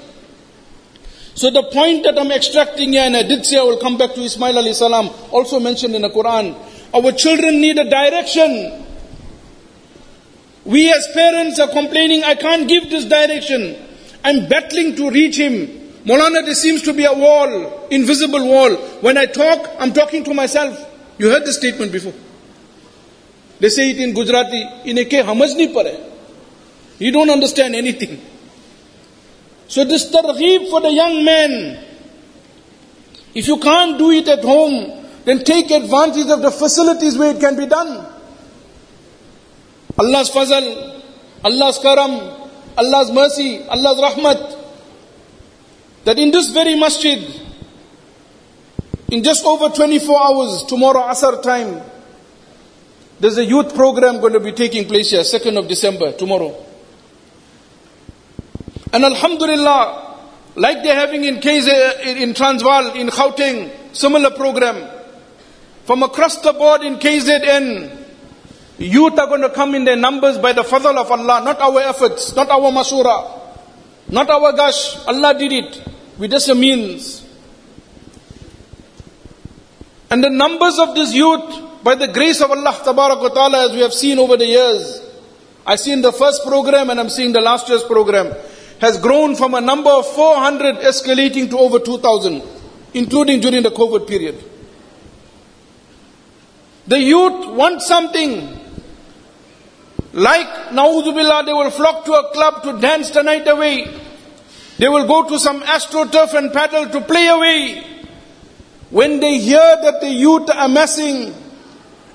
So 1.34 1.50
the 1.50 1.64
point 1.72 2.04
that 2.04 2.18
I'm 2.18 2.30
extracting 2.30 2.92
here, 2.92 3.02
and 3.02 3.16
I 3.16 3.22
did 3.22 3.44
say 3.44 3.58
I 3.58 3.62
will 3.62 3.78
come 3.78 3.96
back 3.98 4.14
to 4.14 4.20
Ismail 4.20 4.54
alayhi 4.54 4.74
salam, 4.74 5.10
also 5.32 5.58
mentioned 5.58 5.94
in 5.94 6.02
the 6.02 6.10
Quran. 6.10 6.54
Our 6.94 7.10
children 7.12 7.60
need 7.60 7.78
a 7.78 7.88
direction. 7.88 8.84
We 10.64 10.92
as 10.92 11.08
parents 11.12 11.58
are 11.58 11.68
complaining, 11.68 12.22
I 12.22 12.36
can't 12.36 12.68
give 12.68 12.88
this 12.88 13.04
direction. 13.06 13.76
I'm 14.22 14.48
battling 14.48 14.94
to 14.96 15.10
reach 15.10 15.36
him. 15.36 15.83
Molana, 16.04 16.44
there 16.44 16.54
seems 16.54 16.82
to 16.82 16.92
be 16.92 17.04
a 17.04 17.12
wall, 17.12 17.88
invisible 17.88 18.46
wall. 18.46 18.74
When 19.00 19.16
I 19.16 19.26
talk, 19.26 19.70
I'm 19.78 19.92
talking 19.92 20.22
to 20.24 20.34
myself. 20.34 20.78
You 21.16 21.30
heard 21.30 21.46
the 21.46 21.52
statement 21.52 21.92
before. 21.92 22.12
They 23.58 23.70
say 23.70 23.90
it 23.90 23.98
in 23.98 24.12
Gujarati, 24.12 24.62
in 24.84 24.96
ke 25.06 25.24
hamaj 25.24 25.54
nahi 25.56 25.72
pare. 25.72 26.10
You 26.98 27.10
don't 27.10 27.30
understand 27.30 27.74
anything. 27.74 28.20
So 29.68 29.84
this 29.84 30.10
targheeb 30.12 30.68
for 30.68 30.82
the 30.82 30.92
young 30.92 31.24
man, 31.24 31.84
if 33.34 33.48
you 33.48 33.58
can't 33.58 33.96
do 33.96 34.10
it 34.10 34.28
at 34.28 34.44
home, 34.44 35.06
then 35.24 35.42
take 35.42 35.70
advantage 35.70 36.28
of 36.28 36.42
the 36.42 36.50
facilities 36.50 37.16
where 37.16 37.34
it 37.34 37.40
can 37.40 37.56
be 37.56 37.66
done. 37.66 38.06
Allah's 39.98 40.30
fazal, 40.30 41.00
Allah's 41.42 41.78
karam, 41.78 42.10
Allah's 42.76 43.10
mercy, 43.10 43.62
Allah's 43.68 44.14
rahmat. 44.14 44.63
That 46.04 46.18
in 46.18 46.30
this 46.30 46.50
very 46.50 46.78
masjid, 46.78 47.18
in 49.08 49.22
just 49.22 49.44
over 49.44 49.68
24 49.68 50.22
hours, 50.22 50.64
tomorrow 50.64 51.00
Asr 51.02 51.42
time, 51.42 51.80
there's 53.20 53.38
a 53.38 53.44
youth 53.44 53.74
program 53.74 54.20
going 54.20 54.32
to 54.32 54.40
be 54.40 54.52
taking 54.52 54.86
place 54.86 55.10
here, 55.10 55.20
2nd 55.20 55.58
of 55.58 55.68
December, 55.68 56.12
tomorrow. 56.12 56.54
And 58.92 59.04
Alhamdulillah, 59.04 60.18
like 60.56 60.82
they're 60.82 60.94
having 60.94 61.24
in 61.24 61.36
KZ, 61.36 62.04
in 62.16 62.34
Transvaal, 62.34 62.92
in 62.94 63.08
Gauteng, 63.08 63.70
similar 63.94 64.30
program. 64.30 64.90
From 65.84 66.02
across 66.02 66.38
the 66.38 66.52
board 66.52 66.82
in 66.82 66.96
KZN, 66.96 68.04
youth 68.78 69.18
are 69.18 69.26
going 69.26 69.42
to 69.42 69.50
come 69.50 69.74
in 69.74 69.84
their 69.84 69.96
numbers 69.96 70.38
by 70.38 70.52
the 70.52 70.62
fadl 70.62 70.96
of 70.96 71.10
Allah, 71.10 71.42
not 71.44 71.60
our 71.60 71.80
efforts, 71.80 72.34
not 72.34 72.48
our 72.50 72.70
masura, 72.70 73.40
not 74.08 74.28
our 74.30 74.52
gasht. 74.52 75.06
Allah 75.06 75.38
did 75.38 75.52
it. 75.52 75.93
We 76.18 76.28
just 76.28 76.48
means. 76.54 77.26
And 80.10 80.22
the 80.22 80.30
numbers 80.30 80.78
of 80.78 80.94
this 80.94 81.12
youth, 81.12 81.82
by 81.82 81.96
the 81.96 82.08
grace 82.08 82.40
of 82.40 82.50
Allah 82.50 82.80
Ta'ala, 82.84 83.66
as 83.66 83.72
we 83.72 83.80
have 83.80 83.92
seen 83.92 84.18
over 84.18 84.36
the 84.36 84.46
years, 84.46 85.02
I 85.66 85.76
seen 85.76 86.02
the 86.02 86.12
first 86.12 86.44
program 86.46 86.90
and 86.90 87.00
I'm 87.00 87.08
seeing 87.08 87.32
the 87.32 87.40
last 87.40 87.68
year's 87.68 87.82
program, 87.82 88.32
has 88.80 88.98
grown 88.98 89.34
from 89.34 89.54
a 89.54 89.60
number 89.60 89.90
of 89.90 90.06
400 90.06 90.76
escalating 90.76 91.50
to 91.50 91.58
over 91.58 91.78
2,000, 91.78 92.42
including 92.92 93.40
during 93.40 93.62
the 93.62 93.70
COVID 93.70 94.06
period. 94.06 94.42
The 96.86 97.00
youth 97.00 97.48
want 97.48 97.82
something. 97.82 98.60
Like, 100.12 100.68
Nauzubillah, 100.70 101.46
they 101.46 101.52
will 101.52 101.70
flock 101.70 102.04
to 102.04 102.12
a 102.12 102.30
club 102.32 102.62
to 102.62 102.80
dance 102.80 103.10
the 103.10 103.22
night 103.22 103.48
away. 103.48 104.03
They 104.78 104.88
will 104.88 105.06
go 105.06 105.28
to 105.28 105.38
some 105.38 105.62
astroturf 105.62 106.34
and 106.34 106.50
padel 106.50 106.90
to 106.92 107.00
play 107.02 107.28
away. 107.28 107.86
When 108.90 109.20
they 109.20 109.38
hear 109.38 109.58
that 109.82 110.00
the 110.00 110.10
youth 110.10 110.50
are 110.50 110.66
amassing 110.66 111.34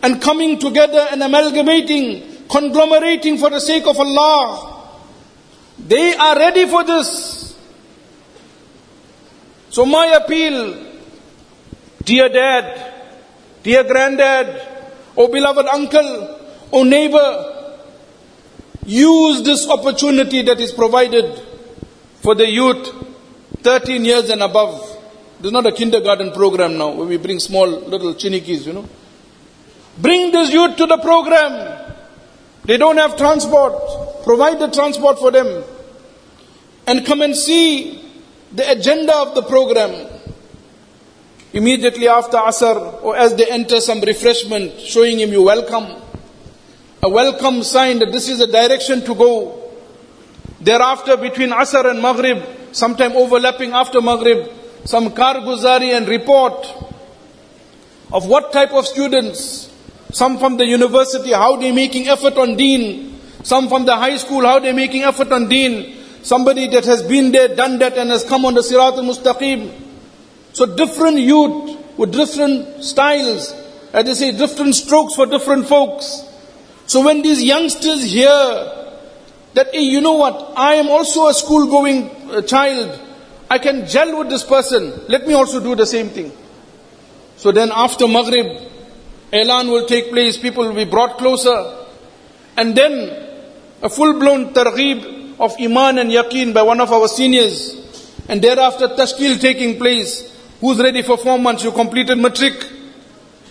and 0.04 0.22
coming 0.22 0.60
together 0.60 1.08
and 1.12 1.22
amalgamating, 1.24 2.48
conglomerating 2.50 3.38
for 3.38 3.50
the 3.50 3.60
sake 3.60 3.86
of 3.86 3.98
Allah, 3.98 4.90
they 5.78 6.16
are 6.16 6.36
ready 6.38 6.68
for 6.68 6.84
this. 6.84 7.58
So 9.70 9.86
my 9.86 10.08
appeal, 10.08 10.86
dear 12.04 12.28
dad, 12.28 12.94
dear 13.64 13.84
granddad, 13.84 14.68
oh 15.16 15.28
beloved 15.28 15.66
uncle, 15.68 16.40
oh 16.74 16.84
neighbor, 16.84 17.78
use 18.86 19.44
this 19.44 19.70
opportunity 19.70 20.42
that 20.42 20.60
is 20.60 20.72
provided 20.72 21.49
for 22.30 22.36
the 22.36 22.48
youth 22.48 22.94
13 23.64 24.06
years 24.06 24.30
and 24.30 24.44
above. 24.44 24.74
There's 25.40 25.52
not 25.52 25.66
a 25.66 25.72
kindergarten 25.72 26.32
program 26.32 26.78
now 26.78 26.92
where 26.92 27.08
we 27.08 27.18
bring 27.18 27.40
small 27.40 27.68
little 27.68 28.14
chinikis, 28.14 28.68
you 28.68 28.74
know. 28.74 28.88
Bring 29.98 30.32
this 30.32 30.54
youth 30.54 30.78
to 30.78 30.86
the 30.86 31.00
program. 31.00 31.96
They 32.66 32.78
don't 32.78 32.98
have 32.98 33.18
transport. 33.18 33.74
Provide 34.24 34.60
the 34.60 34.68
transport 34.68 35.18
for 35.18 35.32
them. 35.32 35.64
And 36.86 37.04
come 37.04 37.24
and 37.24 37.36
see 37.36 38.00
the 38.52 38.74
agenda 38.74 39.16
of 39.16 39.34
the 39.34 39.42
program. 39.42 40.22
Immediately 41.52 42.10
after 42.10 42.38
Asr, 42.38 43.02
or 43.02 43.18
as 43.18 43.36
they 43.38 43.50
enter 43.50 43.82
some 43.82 44.02
refreshment, 44.02 44.80
showing 44.80 45.18
him 45.18 45.32
you 45.32 45.42
welcome. 45.42 46.00
A 47.02 47.10
welcome 47.10 47.64
sign 47.64 47.98
that 47.98 48.12
this 48.12 48.30
is 48.30 48.38
the 48.38 48.46
direction 48.46 49.04
to 49.06 49.16
go. 49.16 49.59
Thereafter, 50.62 51.18
between 51.18 51.50
Asr 51.50 51.90
and 51.90 52.02
Maghrib, 52.02 52.44
sometime 52.72 53.14
overlapping 53.14 53.72
after 53.72 54.02
Maghrib, 54.02 54.50
some 54.86 55.12
karguzari 55.12 55.96
and 55.96 56.08
report 56.08 56.54
of 58.12 58.28
what 58.28 58.52
type 58.52 58.72
of 58.74 58.86
students, 58.86 59.72
some 60.12 60.38
from 60.38 60.58
the 60.58 60.66
university, 60.66 61.32
how 61.32 61.56
they 61.56 61.72
making 61.72 62.08
effort 62.08 62.38
on 62.38 62.56
deen, 62.56 63.20
some 63.44 63.70
from 63.70 63.86
the 63.86 63.96
high 63.96 64.18
school, 64.18 64.42
how 64.42 64.60
they 64.60 64.74
making 64.74 65.04
effort 65.04 65.32
on 65.32 65.48
deen, 65.48 65.96
somebody 66.24 66.68
that 66.68 66.86
has 66.86 67.04
been 67.04 67.32
there, 67.32 67.56
done 67.56 67.80
that 67.80 67.98
and 67.98 68.10
has 68.10 68.24
come 68.24 68.46
on 68.46 68.54
the 68.54 68.62
Sirat 68.62 68.98
al-Mustaqim. 68.98 69.72
So 70.54 70.76
different 70.76 71.20
youth 71.20 71.98
with 71.98 72.12
different 72.12 72.84
styles, 72.84 73.54
as 73.94 74.06
they 74.06 74.14
say, 74.14 74.32
different 74.38 74.76
strokes 74.76 75.16
for 75.16 75.26
different 75.26 75.68
folks. 75.68 76.24
So 76.88 77.06
when 77.06 77.22
these 77.22 77.44
youngsters 77.44 78.04
hear 78.04 78.79
that, 79.54 79.74
hey, 79.74 79.82
you 79.82 80.02
know 80.02 80.14
what, 80.14 80.54
I 80.56 80.76
am 80.76 80.90
also 80.90 81.28
a 81.28 81.34
school 81.34 81.68
going 81.68 82.10
uh, 82.32 82.42
child. 82.42 83.00
I 83.50 83.58
can 83.58 83.88
gel 83.88 84.20
with 84.20 84.30
this 84.30 84.44
person. 84.44 85.02
Let 85.08 85.26
me 85.28 85.34
also 85.34 85.60
do 85.60 85.76
the 85.76 85.86
same 85.86 86.10
thing. 86.10 86.32
So 87.38 87.52
then 87.52 87.72
after 87.74 88.08
Maghrib, 88.08 88.46
Elan 89.32 89.70
will 89.70 89.88
take 89.88 90.10
place, 90.10 90.38
people 90.38 90.68
will 90.68 90.76
be 90.76 90.86
brought 90.86 91.18
closer. 91.18 91.86
And 92.58 92.76
then 92.76 93.28
a 93.82 93.90
full-blown 93.90 94.54
targheeb 94.54 95.40
of 95.40 95.56
Iman 95.60 95.98
and 95.98 96.12
Yaqeen 96.12 96.54
by 96.54 96.62
one 96.62 96.80
of 96.82 96.92
our 96.92 97.08
seniors. 97.08 97.76
And 98.28 98.42
thereafter 98.42 98.90
tashkil 98.90 99.40
taking 99.40 99.80
place. 99.80 100.28
Who's 100.60 100.78
ready 100.78 101.02
for 101.02 101.18
four 101.18 101.40
months? 101.40 101.64
You 101.64 101.72
completed 101.72 102.18
matric. 102.18 102.54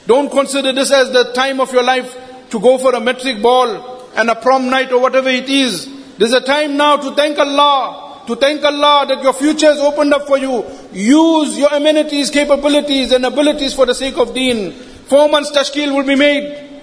Don't 0.06 0.30
consider 0.30 0.72
this 0.72 0.92
as 0.92 1.10
the 1.10 1.32
time 1.32 1.60
of 1.60 1.72
your 1.72 1.82
life 1.82 2.16
to 2.50 2.60
go 2.60 2.78
for 2.78 2.94
a 2.94 3.00
matric 3.00 3.42
ball 3.42 3.97
and 4.18 4.28
a 4.30 4.34
prom 4.34 4.68
night 4.68 4.90
or 4.90 5.00
whatever 5.00 5.28
it 5.28 5.48
is. 5.48 5.88
There's 6.18 6.32
a 6.32 6.40
time 6.40 6.76
now 6.76 6.96
to 6.96 7.14
thank 7.14 7.38
Allah, 7.38 8.24
to 8.26 8.34
thank 8.34 8.64
Allah 8.64 9.06
that 9.06 9.22
your 9.22 9.32
future 9.32 9.70
is 9.70 9.78
opened 9.78 10.12
up 10.12 10.26
for 10.26 10.36
you. 10.36 10.64
Use 10.92 11.56
your 11.56 11.72
amenities, 11.72 12.28
capabilities 12.28 13.12
and 13.12 13.24
abilities 13.24 13.74
for 13.74 13.86
the 13.86 13.94
sake 13.94 14.18
of 14.18 14.34
deen. 14.34 14.72
Four 14.72 15.28
months 15.28 15.52
tashkil 15.52 15.94
will 15.94 16.04
be 16.04 16.16
made. 16.16 16.80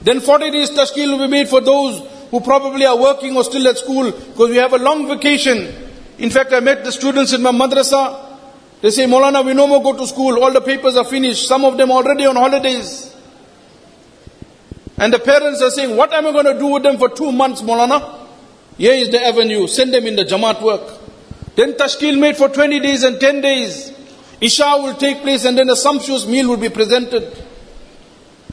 Then 0.00 0.20
40 0.20 0.52
days 0.52 0.70
tashkil 0.70 1.18
will 1.18 1.26
be 1.26 1.32
made 1.32 1.48
for 1.48 1.60
those 1.60 2.00
who 2.30 2.40
probably 2.40 2.86
are 2.86 2.96
working 2.96 3.34
or 3.36 3.42
still 3.42 3.66
at 3.66 3.76
school 3.78 4.12
because 4.12 4.50
we 4.50 4.56
have 4.56 4.72
a 4.72 4.78
long 4.78 5.08
vacation. 5.08 5.66
In 6.18 6.30
fact, 6.30 6.52
I 6.52 6.60
met 6.60 6.84
the 6.84 6.92
students 6.92 7.32
in 7.32 7.42
my 7.42 7.50
madrasa. 7.50 8.26
They 8.80 8.90
say, 8.90 9.06
Molana, 9.06 9.44
we 9.44 9.52
no 9.52 9.66
more 9.66 9.82
go 9.82 9.98
to 9.98 10.06
school. 10.06 10.40
All 10.42 10.52
the 10.52 10.60
papers 10.60 10.96
are 10.96 11.04
finished. 11.04 11.48
Some 11.48 11.64
of 11.64 11.76
them 11.76 11.90
already 11.90 12.24
on 12.26 12.36
holidays. 12.36 13.16
And 14.98 15.12
the 15.12 15.18
parents 15.18 15.62
are 15.62 15.70
saying, 15.70 15.96
what 15.96 16.12
am 16.12 16.26
I 16.26 16.32
going 16.32 16.46
to 16.46 16.58
do 16.58 16.66
with 16.66 16.82
them 16.82 16.98
for 16.98 17.08
two 17.08 17.30
months, 17.30 17.62
Molana? 17.62 18.26
Here 18.76 18.94
is 18.94 19.10
the 19.10 19.24
avenue. 19.24 19.66
Send 19.68 19.94
them 19.94 20.06
in 20.06 20.16
the 20.16 20.24
Jamaat 20.24 20.62
work. 20.62 20.98
Then 21.54 21.74
Tashkil 21.74 22.18
made 22.18 22.36
for 22.36 22.48
20 22.48 22.80
days 22.80 23.02
and 23.04 23.20
10 23.20 23.40
days. 23.40 23.92
Isha 24.40 24.76
will 24.78 24.94
take 24.94 25.22
place 25.22 25.44
and 25.44 25.58
then 25.58 25.68
a 25.70 25.76
sumptuous 25.76 26.26
meal 26.26 26.48
will 26.48 26.56
be 26.56 26.68
presented. 26.68 27.44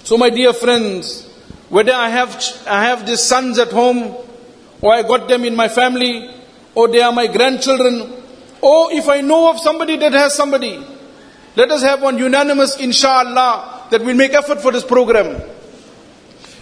So 0.04 0.18
my 0.18 0.30
dear 0.30 0.54
friends, 0.54 1.28
whether 1.70 1.94
I 1.94 2.10
have, 2.10 2.44
I 2.68 2.86
have 2.86 3.08
these 3.08 3.22
sons 3.22 3.58
at 3.60 3.72
home, 3.72 4.16
or 4.82 4.94
I 4.94 5.02
got 5.02 5.28
them 5.28 5.46
in 5.46 5.56
my 5.56 5.68
family, 5.68 6.30
or 6.76 6.88
they 6.88 7.02
are 7.02 7.12
my 7.12 7.28
grandchildren, 7.28 8.24
or 8.62 8.92
if 8.92 9.10
I 9.10 9.22
know 9.22 9.50
of 9.50 9.60
somebody 9.60 9.98
that 9.98 10.12
has 10.14 10.36
somebody, 10.36 10.84
let 11.56 11.72
us 11.72 11.82
have 11.82 12.02
one 12.02 12.18
unanimous 12.18 12.78
inshallah 12.78 13.88
that 13.90 14.02
we'll 14.04 14.16
make 14.16 14.34
effort 14.34 14.62
for 14.62 14.72
this 14.72 14.84
program. 14.84 15.42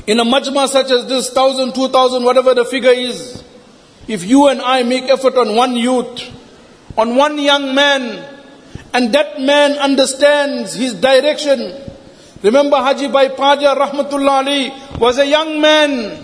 In 0.05 0.19
a 0.19 0.25
majma 0.25 0.67
such 0.67 0.91
as 0.91 1.05
this, 1.07 1.29
thousand, 1.29 1.73
two 1.73 1.87
thousand, 1.87 2.23
whatever 2.23 2.53
the 2.53 2.65
figure 2.65 2.91
is, 2.91 3.41
if 4.07 4.25
you 4.25 4.47
and 4.47 4.61
I 4.61 4.83
make 4.83 5.05
effort 5.05 5.37
on 5.37 5.55
one 5.55 5.75
youth, 5.77 6.29
on 6.97 7.15
one 7.15 7.37
young 7.39 7.73
man, 7.73 8.29
and 8.93 9.13
that 9.13 9.39
man 9.39 9.73
understands 9.79 10.73
his 10.73 10.93
direction. 10.93 11.81
Remember 12.41 12.75
Haji 12.77 13.07
Bhai 13.07 13.29
Padia 13.29 13.73
Rahmatullah 13.75 14.43
Ali 14.45 14.73
was 14.99 15.17
a 15.17 15.25
young 15.25 15.61
man. 15.61 16.19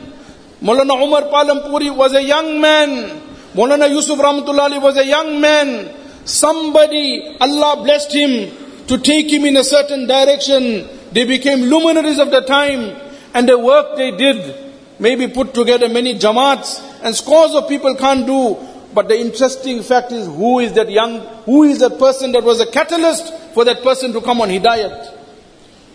Maulana 0.61 1.01
Umar 1.01 1.23
Palanpuri 1.31 1.95
was 1.95 2.13
a 2.13 2.21
young 2.21 2.59
man. 2.59 3.21
Maulana 3.53 3.89
Yusuf 3.89 4.19
Rahmatullah 4.19 4.69
Ali 4.69 4.79
was 4.79 4.97
a 4.97 5.05
young 5.05 5.39
man. 5.39 5.95
Somebody, 6.25 7.37
Allah 7.39 7.81
blessed 7.81 8.13
him 8.13 8.85
to 8.87 8.97
take 8.97 9.31
him 9.31 9.45
in 9.45 9.55
a 9.55 9.63
certain 9.63 10.05
direction. 10.05 10.85
They 11.13 11.23
became 11.23 11.61
luminaries 11.61 12.19
of 12.19 12.29
the 12.29 12.41
time 12.41 13.08
and 13.33 13.47
the 13.47 13.57
work 13.57 13.95
they 13.95 14.11
did 14.11 14.55
maybe 14.99 15.27
put 15.27 15.53
together 15.53 15.87
many 15.89 16.17
jamaats 16.17 16.81
and 17.03 17.15
scores 17.15 17.55
of 17.55 17.67
people 17.67 17.95
can't 17.95 18.25
do. 18.25 18.57
But 18.93 19.07
the 19.07 19.19
interesting 19.19 19.83
fact 19.83 20.11
is 20.11 20.25
who 20.25 20.59
is 20.59 20.73
that 20.73 20.89
young, 20.89 21.19
who 21.45 21.63
is 21.63 21.79
that 21.79 21.99
person 21.99 22.31
that 22.31 22.43
was 22.43 22.59
a 22.59 22.71
catalyst 22.71 23.33
for 23.53 23.63
that 23.65 23.83
person 23.83 24.11
to 24.13 24.21
come 24.21 24.41
on 24.41 24.49
hidayat? 24.49 25.15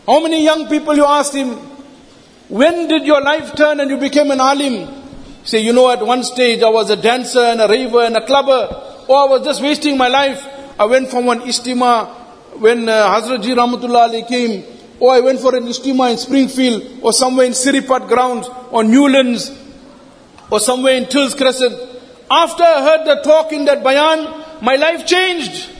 How 0.07 0.20
many 0.20 0.44
young 0.44 0.68
people 0.68 0.94
you 0.94 1.05
asked 1.05 1.35
him, 1.35 1.57
when 2.49 2.88
did 2.88 3.05
your 3.05 3.20
life 3.20 3.55
turn 3.57 3.81
and 3.81 3.90
you 3.90 3.99
became 3.99 4.31
an 4.31 4.40
alim? 4.40 4.88
Say, 5.44 5.59
you 5.61 5.73
know, 5.73 5.90
at 5.90 6.05
one 6.05 6.23
stage 6.23 6.62
I 6.62 6.68
was 6.68 6.88
a 6.90 6.97
dancer 6.97 7.40
and 7.40 7.61
a 7.61 7.68
raver 7.68 8.03
and 8.03 8.16
a 8.16 8.25
clubber, 8.25 9.05
or 9.09 9.16
I 9.16 9.25
was 9.31 9.44
just 9.44 9.61
wasting 9.61 9.99
my 9.99 10.09
life. 10.09 10.47
I 10.79 10.85
went 10.87 11.11
from 11.11 11.27
one 11.27 11.40
istima 11.40 12.09
when 12.61 12.88
uh, 12.88 13.09
Hazrat 13.09 13.42
Ji 13.42 13.51
Rahmatullah 13.55 14.09
Ali 14.09 14.23
came, 14.23 14.62
or 15.01 15.13
I 15.13 15.21
went 15.21 15.41
for 15.41 15.55
an 15.55 15.65
istima 15.65 16.13
in 16.13 16.19
Springfield, 16.19 17.01
or 17.03 17.13
somewhere 17.13 17.47
in 17.47 17.53
Siripat 17.53 18.09
grounds, 18.09 18.49
or 18.71 18.85
Newlands, 18.85 19.51
or 20.51 20.61
somewhere 20.61 20.95
in 20.95 21.07
Tills 21.07 21.35
Crescent. 21.35 21.75
After 22.31 22.63
I 22.63 22.83
heard 22.83 23.07
the 23.07 23.23
talk 23.23 23.53
in 23.53 23.65
that 23.67 23.83
bayan, 23.83 24.45
my 24.63 24.77
life 24.77 25.07
changed. 25.07 25.71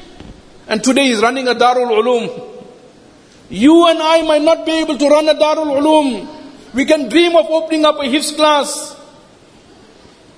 And 0.66 0.83
today 0.83 1.07
he's 1.07 1.20
running 1.20 1.48
a 1.48 1.55
Darul 1.55 1.90
Ulum. 2.03 2.50
You 3.50 3.87
and 3.88 4.00
I 4.00 4.22
might 4.22 4.42
not 4.42 4.64
be 4.64 4.72
able 4.81 4.98
to 4.98 5.09
run 5.09 5.29
a 5.29 5.35
Darul 5.35 5.81
Ulum. 5.81 6.74
We 6.74 6.85
can 6.85 7.09
dream 7.09 7.37
of 7.37 7.46
opening 7.46 7.85
up 7.85 7.96
a 7.96 8.05
Hifz 8.05 8.35
class. 8.35 8.96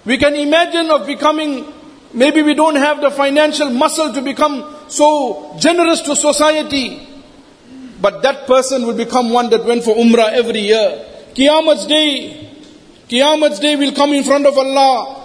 We 0.05 0.19
can 0.19 0.35
imagine 0.35 0.91
of 0.91 1.07
becoming, 1.07 1.73
maybe 2.13 2.43
we 2.43 2.55
don't 2.55 2.77
have 2.77 3.01
the 3.01 3.11
financial 3.11 3.71
muscle 3.71 4.13
to 4.13 4.23
become 4.23 4.77
so 4.89 5.57
generous 5.59 6.03
to 6.03 6.15
society. 6.15 7.06
But 8.01 8.23
that 8.23 8.47
person 8.47 8.87
will 8.87 8.97
become 8.97 9.31
one 9.31 9.51
that 9.51 9.65
went 9.65 9.85
for 9.85 9.95
Umrah 9.95 10.33
every 10.33 10.61
year. 10.61 11.05
Qiyamah's 11.35 11.87
day, 11.87 12.51
Qiyamah's 13.09 13.59
day 13.59 13.77
will 13.77 13.93
come 13.93 14.13
in 14.13 14.25
front 14.25 14.47
of 14.47 14.57
Allah. 14.57 15.23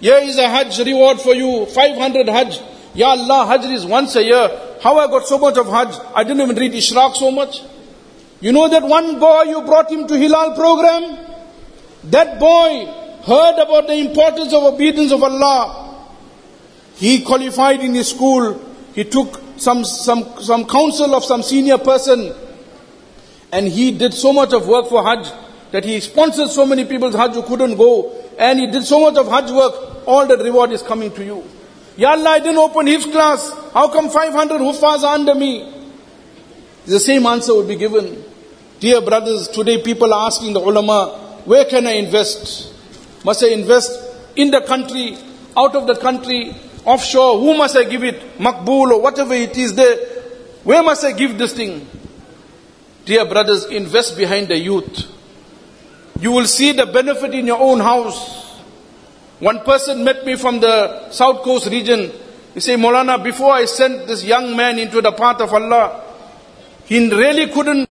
Here 0.00 0.18
is 0.18 0.36
a 0.38 0.48
Hajj 0.48 0.78
reward 0.86 1.20
for 1.20 1.34
you, 1.34 1.66
500 1.66 2.28
Hajj. 2.28 2.60
Ya 2.94 3.08
Allah, 3.10 3.46
Hajj 3.46 3.64
is 3.70 3.86
once 3.86 4.16
a 4.16 4.22
year. 4.22 4.50
How 4.80 4.98
I 4.98 5.06
got 5.06 5.26
so 5.26 5.38
much 5.38 5.56
of 5.56 5.66
Hajj? 5.66 5.94
I 6.14 6.24
didn't 6.24 6.40
even 6.42 6.56
read 6.56 6.72
Ishraq 6.72 7.14
so 7.16 7.30
much. 7.30 7.62
You 8.40 8.52
know 8.52 8.68
that 8.68 8.82
one 8.82 9.18
boy 9.18 9.42
you 9.44 9.62
brought 9.62 9.90
him 9.90 10.06
to 10.06 10.16
Hilal 10.16 10.54
program? 10.54 11.18
That 12.04 12.38
boy 12.38 12.86
heard 13.26 13.58
about 13.60 13.86
the 13.88 13.94
importance 13.94 14.52
of 14.52 14.62
obedience 14.62 15.10
of 15.12 15.22
Allah. 15.22 16.06
He 16.96 17.22
qualified 17.22 17.80
in 17.80 17.94
his 17.94 18.10
school. 18.10 18.60
He 18.94 19.04
took 19.04 19.40
some, 19.60 19.84
some, 19.84 20.40
some 20.40 20.66
counsel 20.66 21.14
of 21.14 21.24
some 21.24 21.42
senior 21.42 21.78
person. 21.78 22.34
And 23.52 23.66
he 23.68 23.96
did 23.96 24.14
so 24.14 24.32
much 24.32 24.52
of 24.52 24.66
work 24.66 24.88
for 24.88 25.02
Hajj 25.02 25.32
that 25.72 25.84
he 25.84 26.00
sponsored 26.00 26.50
so 26.50 26.66
many 26.66 26.84
people's 26.84 27.14
Hajj 27.14 27.34
who 27.34 27.42
couldn't 27.42 27.76
go. 27.76 28.12
And 28.38 28.58
he 28.58 28.66
did 28.66 28.84
so 28.84 29.00
much 29.00 29.16
of 29.16 29.26
Hajj 29.28 29.50
work. 29.50 30.06
All 30.06 30.26
that 30.26 30.38
reward 30.38 30.72
is 30.72 30.82
coming 30.82 31.12
to 31.12 31.24
you. 31.24 31.44
Ya 31.96 32.10
Allah, 32.10 32.30
I 32.30 32.38
didn't 32.38 32.58
open 32.58 32.86
his 32.86 33.04
class. 33.06 33.50
How 33.72 33.88
come 33.88 34.08
500 34.08 34.60
huffaz 34.60 35.02
are 35.02 35.14
under 35.14 35.34
me? 35.34 35.74
The 36.86 37.00
same 37.00 37.26
answer 37.26 37.54
would 37.54 37.68
be 37.68 37.76
given. 37.76 38.24
Dear 38.80 39.00
brothers, 39.00 39.48
today 39.48 39.82
people 39.82 40.14
are 40.14 40.26
asking 40.26 40.52
the 40.52 40.60
ulama, 40.60 41.40
where 41.44 41.64
can 41.64 41.86
I 41.86 41.92
invest? 41.92 42.72
Must 43.24 43.42
I 43.42 43.48
invest 43.48 43.90
in 44.36 44.52
the 44.52 44.60
country, 44.60 45.18
out 45.56 45.74
of 45.74 45.88
the 45.88 45.96
country, 45.96 46.54
offshore? 46.84 47.38
Who 47.40 47.56
must 47.56 47.76
I 47.76 47.84
give 47.84 48.04
it? 48.04 48.38
Makbul 48.38 48.92
or 48.92 49.02
whatever 49.02 49.34
it 49.34 49.56
is 49.56 49.74
there. 49.74 49.96
Where 50.64 50.82
must 50.82 51.04
I 51.04 51.12
give 51.12 51.38
this 51.38 51.52
thing? 51.54 51.86
Dear 53.04 53.24
brothers, 53.24 53.64
invest 53.66 54.16
behind 54.16 54.48
the 54.48 54.58
youth. 54.58 55.06
You 56.20 56.32
will 56.32 56.46
see 56.46 56.72
the 56.72 56.86
benefit 56.86 57.32
in 57.32 57.46
your 57.46 57.60
own 57.60 57.80
house. 57.80 58.58
One 59.38 59.60
person 59.60 60.04
met 60.04 60.26
me 60.26 60.36
from 60.36 60.60
the 60.60 61.10
South 61.10 61.42
Coast 61.42 61.68
region. 61.70 62.10
He 62.54 62.60
said, 62.60 62.78
Molana, 62.78 63.22
before 63.22 63.52
I 63.52 63.66
sent 63.66 64.06
this 64.06 64.24
young 64.24 64.56
man 64.56 64.78
into 64.78 65.00
the 65.00 65.12
path 65.12 65.40
of 65.40 65.54
Allah, 65.54 66.02
he 66.86 67.08
really 67.08 67.52
couldn't 67.52 67.87